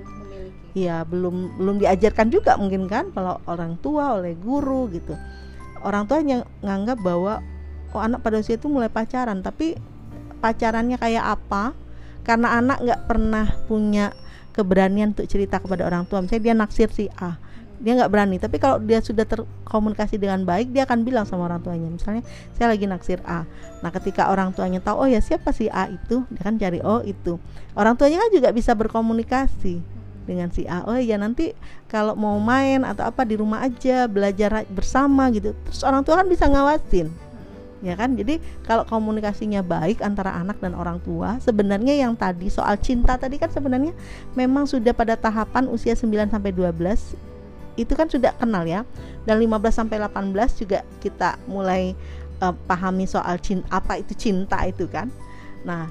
ya 0.78 1.04
belum 1.04 1.58
belum 1.58 1.76
diajarkan 1.82 2.30
juga 2.30 2.54
mungkin 2.56 2.86
kan 2.86 3.12
kalau 3.12 3.41
orang 3.50 3.76
tua 3.82 4.20
oleh 4.20 4.38
guru 4.38 4.88
gitu. 4.91 5.17
Orang 5.82 6.10
tua 6.10 6.24
yang 6.24 6.46
nganggap 6.63 7.02
bahwa 7.02 7.43
oh 7.93 8.02
anak 8.02 8.24
pada 8.24 8.41
usia 8.41 8.58
itu 8.58 8.70
mulai 8.70 8.89
pacaran. 8.89 9.41
Tapi 9.41 9.78
pacarannya 10.39 10.98
kayak 10.98 11.26
apa? 11.38 11.76
Karena 12.22 12.60
anak 12.60 12.84
nggak 12.84 13.02
pernah 13.10 13.46
punya 13.65 14.13
keberanian 14.54 15.13
untuk 15.13 15.30
cerita 15.30 15.62
kepada 15.62 15.86
orang 15.86 16.06
tua. 16.10 16.22
Misalnya 16.22 16.43
dia 16.43 16.56
naksir 16.58 16.89
si 16.93 17.06
A 17.17 17.38
dia 17.77 17.93
nggak 17.97 18.11
berani. 18.11 18.37
Tapi 18.41 18.57
kalau 18.57 18.81
dia 18.81 18.99
sudah 18.99 19.23
terkomunikasi 19.23 20.17
dengan 20.17 20.41
baik 20.43 20.73
dia 20.73 20.89
akan 20.89 21.05
bilang 21.05 21.25
sama 21.29 21.45
orang 21.49 21.61
tuanya 21.61 21.89
misalnya 21.89 22.25
saya 22.57 22.73
lagi 22.73 22.85
naksir 22.89 23.21
A. 23.25 23.45
Nah 23.85 23.89
ketika 23.93 24.29
orang 24.33 24.53
tuanya 24.53 24.81
tahu 24.81 25.05
oh 25.05 25.09
ya 25.09 25.21
siapa 25.21 25.53
si 25.53 25.69
A 25.69 25.89
itu? 25.89 26.25
Dia 26.33 26.41
kan 26.41 26.57
cari 26.57 26.81
oh 26.81 27.01
itu. 27.05 27.37
Orang 27.77 27.95
tuanya 27.95 28.21
kan 28.21 28.29
juga 28.33 28.49
bisa 28.49 28.73
berkomunikasi 28.73 29.81
dengan 30.25 30.49
si 30.51 30.65
A. 30.65 30.83
Oh 30.89 30.97
ya 30.97 31.15
nanti 31.15 31.53
kalau 31.87 32.17
mau 32.17 32.35
main 32.41 32.83
atau 32.83 33.07
apa 33.07 33.23
di 33.23 33.37
rumah 33.37 33.63
aja 33.63 34.09
belajar 34.09 34.65
bersama 34.73 35.29
gitu. 35.29 35.53
Terus 35.69 35.81
orang 35.85 36.01
tua 36.01 36.19
kan 36.19 36.27
bisa 36.27 36.49
ngawasin 36.49 37.27
ya 37.85 37.93
kan? 37.93 38.17
Jadi 38.17 38.41
kalau 38.65 38.83
komunikasinya 38.89 39.61
baik 39.61 40.01
antara 40.01 40.33
anak 40.33 40.57
dan 40.57 40.73
orang 40.73 40.97
tua 41.05 41.37
sebenarnya 41.37 41.93
yang 41.93 42.17
tadi 42.17 42.49
soal 42.49 42.77
cinta 42.81 43.15
tadi 43.21 43.37
kan 43.37 43.53
sebenarnya 43.53 43.93
memang 44.33 44.65
sudah 44.65 44.93
pada 44.97 45.13
tahapan 45.13 45.69
usia 45.69 45.93
9 45.93 46.33
sampai 46.33 46.51
12 46.53 47.37
itu 47.77 47.93
kan 47.93 48.09
sudah 48.09 48.33
kenal 48.35 48.65
ya 48.65 48.83
dan 49.29 49.37
15 49.37 49.61
sampai 49.69 50.01
18 50.01 50.33
juga 50.59 50.81
kita 50.99 51.37
mulai 51.45 51.93
uh, 52.41 52.53
pahami 52.65 53.05
soal 53.05 53.37
cinta 53.37 53.69
apa 53.69 54.01
itu 54.01 54.13
cinta 54.17 54.59
itu 54.65 54.89
kan 54.89 55.07
nah 55.63 55.87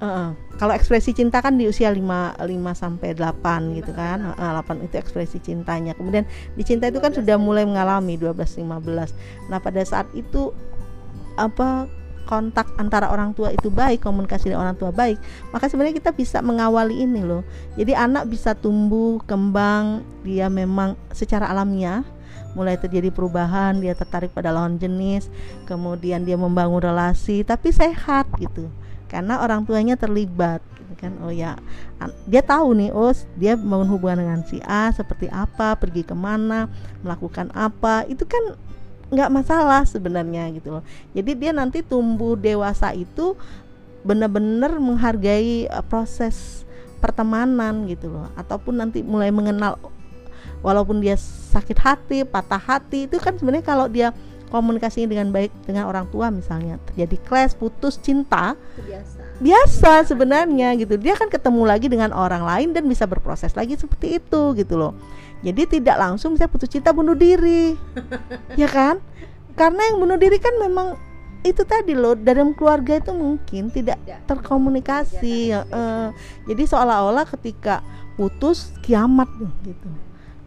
Uh, 0.00 0.32
kalau 0.56 0.72
ekspresi 0.72 1.12
cinta 1.12 1.44
kan 1.44 1.60
di 1.60 1.68
usia 1.68 1.92
5 1.92 2.00
5 2.00 2.48
sampai 2.72 3.12
8 3.12 3.76
gitu 3.76 3.92
kan. 3.92 4.32
Uh, 4.32 4.56
8 4.56 4.88
itu 4.88 4.96
ekspresi 4.96 5.44
cintanya. 5.44 5.92
Kemudian 5.92 6.24
di 6.56 6.64
cinta 6.64 6.88
itu 6.88 7.04
kan 7.04 7.12
sudah 7.12 7.36
mulai 7.36 7.68
mengalami 7.68 8.16
12 8.16 8.64
15. 8.64 9.52
Nah, 9.52 9.60
pada 9.60 9.84
saat 9.84 10.08
itu 10.16 10.56
apa 11.36 11.84
kontak 12.30 12.70
antara 12.78 13.10
orang 13.10 13.34
tua 13.34 13.50
itu 13.50 13.74
baik, 13.74 14.06
komunikasi 14.06 14.54
dengan 14.54 14.70
orang 14.70 14.78
tua 14.78 14.94
baik, 14.94 15.18
maka 15.50 15.66
sebenarnya 15.66 15.98
kita 15.98 16.14
bisa 16.14 16.38
mengawali 16.38 17.02
ini 17.02 17.26
loh. 17.26 17.42
Jadi 17.74 17.90
anak 17.98 18.30
bisa 18.30 18.54
tumbuh, 18.54 19.18
kembang, 19.26 20.06
dia 20.22 20.46
memang 20.46 20.94
secara 21.10 21.50
alamiah 21.50 22.06
mulai 22.54 22.78
terjadi 22.78 23.10
perubahan, 23.10 23.82
dia 23.82 23.98
tertarik 23.98 24.30
pada 24.30 24.54
lawan 24.54 24.78
jenis, 24.78 25.26
kemudian 25.66 26.22
dia 26.22 26.38
membangun 26.38 26.78
relasi 26.78 27.42
tapi 27.42 27.74
sehat 27.74 28.30
gitu. 28.38 28.70
Karena 29.10 29.42
orang 29.42 29.66
tuanya 29.66 29.98
terlibat 29.98 30.62
gitu 30.78 30.94
kan. 30.94 31.18
Oh 31.26 31.34
ya, 31.34 31.58
dia 32.30 32.42
tahu 32.46 32.78
nih, 32.78 32.94
oh 32.94 33.10
dia 33.34 33.58
membangun 33.58 33.90
hubungan 33.98 34.18
dengan 34.22 34.40
si 34.46 34.62
A 34.62 34.94
seperti 34.94 35.26
apa, 35.30 35.74
pergi 35.74 36.06
ke 36.06 36.14
mana, 36.14 36.70
melakukan 37.02 37.50
apa, 37.54 38.06
itu 38.06 38.22
kan 38.22 38.54
nggak 39.10 39.30
masalah 39.30 39.82
sebenarnya 39.82 40.48
gitu 40.54 40.78
loh. 40.78 40.84
Jadi 41.12 41.34
dia 41.34 41.50
nanti 41.50 41.82
tumbuh 41.82 42.38
dewasa 42.38 42.94
itu 42.94 43.34
benar-benar 44.06 44.78
menghargai 44.78 45.66
uh, 45.68 45.84
proses 45.84 46.62
pertemanan 47.02 47.84
gitu 47.90 48.08
loh. 48.08 48.30
Ataupun 48.38 48.78
nanti 48.78 49.02
mulai 49.02 49.34
mengenal 49.34 49.76
walaupun 50.62 51.02
dia 51.02 51.18
sakit 51.50 51.78
hati 51.80 52.18
patah 52.22 52.60
hati 52.60 53.08
itu 53.10 53.16
kan 53.18 53.34
sebenarnya 53.34 53.66
kalau 53.66 53.88
dia 53.90 54.14
komunikasinya 54.50 55.08
dengan 55.08 55.30
baik 55.30 55.50
dengan 55.62 55.86
orang 55.86 56.10
tua 56.10 56.28
misalnya 56.28 56.76
terjadi 56.90 57.16
clash 57.22 57.54
putus 57.54 57.96
cinta 58.02 58.58
biasa. 58.76 59.18
biasa 59.38 59.92
sebenarnya 60.10 60.74
gitu. 60.78 60.94
Dia 60.98 61.18
kan 61.18 61.26
ketemu 61.30 61.62
lagi 61.66 61.86
dengan 61.90 62.14
orang 62.14 62.46
lain 62.46 62.68
dan 62.70 62.86
bisa 62.86 63.06
berproses 63.10 63.54
lagi 63.58 63.74
seperti 63.74 64.22
itu 64.22 64.42
gitu 64.54 64.78
loh 64.78 64.94
jadi 65.40 65.62
tidak 65.64 65.96
langsung 65.96 66.36
saya 66.36 66.48
putus 66.52 66.68
cinta 66.68 66.92
bunuh 66.92 67.16
diri. 67.16 67.76
Ya 68.60 68.68
kan? 68.68 69.00
Karena 69.56 69.92
yang 69.92 70.02
bunuh 70.02 70.18
diri 70.20 70.36
kan 70.36 70.52
memang 70.60 70.98
itu 71.40 71.64
tadi 71.64 71.96
loh 71.96 72.12
dalam 72.12 72.52
keluarga 72.52 73.00
itu 73.00 73.16
mungkin 73.16 73.72
tidak 73.72 73.96
terkomunikasi 74.28 75.56
ya, 75.56 75.64
uh, 75.72 76.12
jadi 76.44 76.68
seolah-olah 76.68 77.24
ketika 77.32 77.80
putus 78.20 78.76
kiamat 78.84 79.28
gitu. 79.64 79.88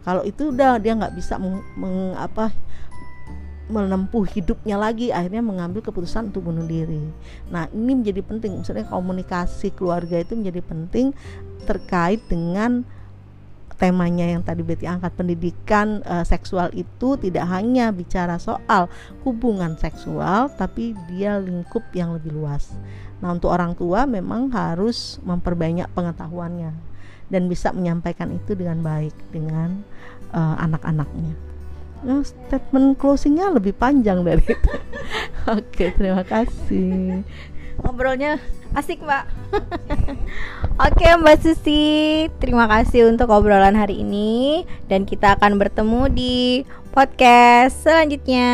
Kalau 0.05 0.21
itu 0.21 0.53
udah 0.53 0.77
dia 0.77 0.93
nggak 0.93 1.17
bisa 1.17 1.41
meng, 1.41 1.65
meng, 1.73 2.13
apa 2.13 2.53
menempuh 3.71 4.27
hidupnya 4.27 4.77
lagi 4.77 5.09
akhirnya 5.09 5.41
mengambil 5.41 5.81
keputusan 5.81 6.29
untuk 6.29 6.51
bunuh 6.51 6.67
diri. 6.67 7.01
Nah 7.49 7.65
ini 7.73 8.03
menjadi 8.03 8.21
penting, 8.21 8.61
maksudnya 8.61 8.85
komunikasi 8.85 9.73
keluarga 9.73 10.21
itu 10.21 10.37
menjadi 10.37 10.61
penting 10.61 11.15
terkait 11.65 12.21
dengan 12.29 12.85
temanya 13.75 14.25
yang 14.25 14.41
tadi 14.45 14.61
Betty 14.61 14.85
angkat 14.85 15.13
pendidikan 15.17 16.01
e, 16.05 16.23
seksual 16.23 16.71
itu 16.73 17.19
tidak 17.19 17.45
hanya 17.49 17.89
bicara 17.89 18.39
soal 18.39 18.87
hubungan 19.27 19.75
seksual 19.75 20.49
tapi 20.53 20.97
dia 21.11 21.37
lingkup 21.41 21.83
yang 21.91 22.15
lebih 22.15 22.33
luas. 22.33 22.71
Nah, 23.19 23.33
untuk 23.33 23.51
orang 23.51 23.73
tua 23.73 24.03
memang 24.03 24.51
harus 24.51 25.17
memperbanyak 25.23 25.87
pengetahuannya 25.91 26.71
dan 27.31 27.47
bisa 27.47 27.71
menyampaikan 27.71 28.29
itu 28.35 28.53
dengan 28.53 28.83
baik 28.83 29.15
dengan 29.29 29.81
e, 30.33 30.39
anak-anaknya. 30.39 31.33
Nah, 32.03 32.19
statement 32.19 32.99
closingnya 32.99 33.47
lebih 33.47 33.71
panjang 33.71 34.27
dari 34.27 34.43
itu. 34.43 34.71
Oke, 35.55 35.95
terima 35.95 36.27
kasih 36.27 37.23
ngobrolnya 37.81 38.37
asik 38.73 39.01
mbak. 39.05 39.25
Oke 40.85 41.05
Mbak 41.05 41.37
Susi. 41.45 42.25
Terima 42.41 42.65
kasih 42.65 43.05
untuk 43.05 43.29
obrolan 43.29 43.77
hari 43.77 44.01
ini. 44.01 44.65
Dan 44.89 45.05
kita 45.05 45.37
akan 45.37 45.61
bertemu 45.61 46.09
di 46.09 46.65
podcast 46.89 47.85
selanjutnya 47.85 48.49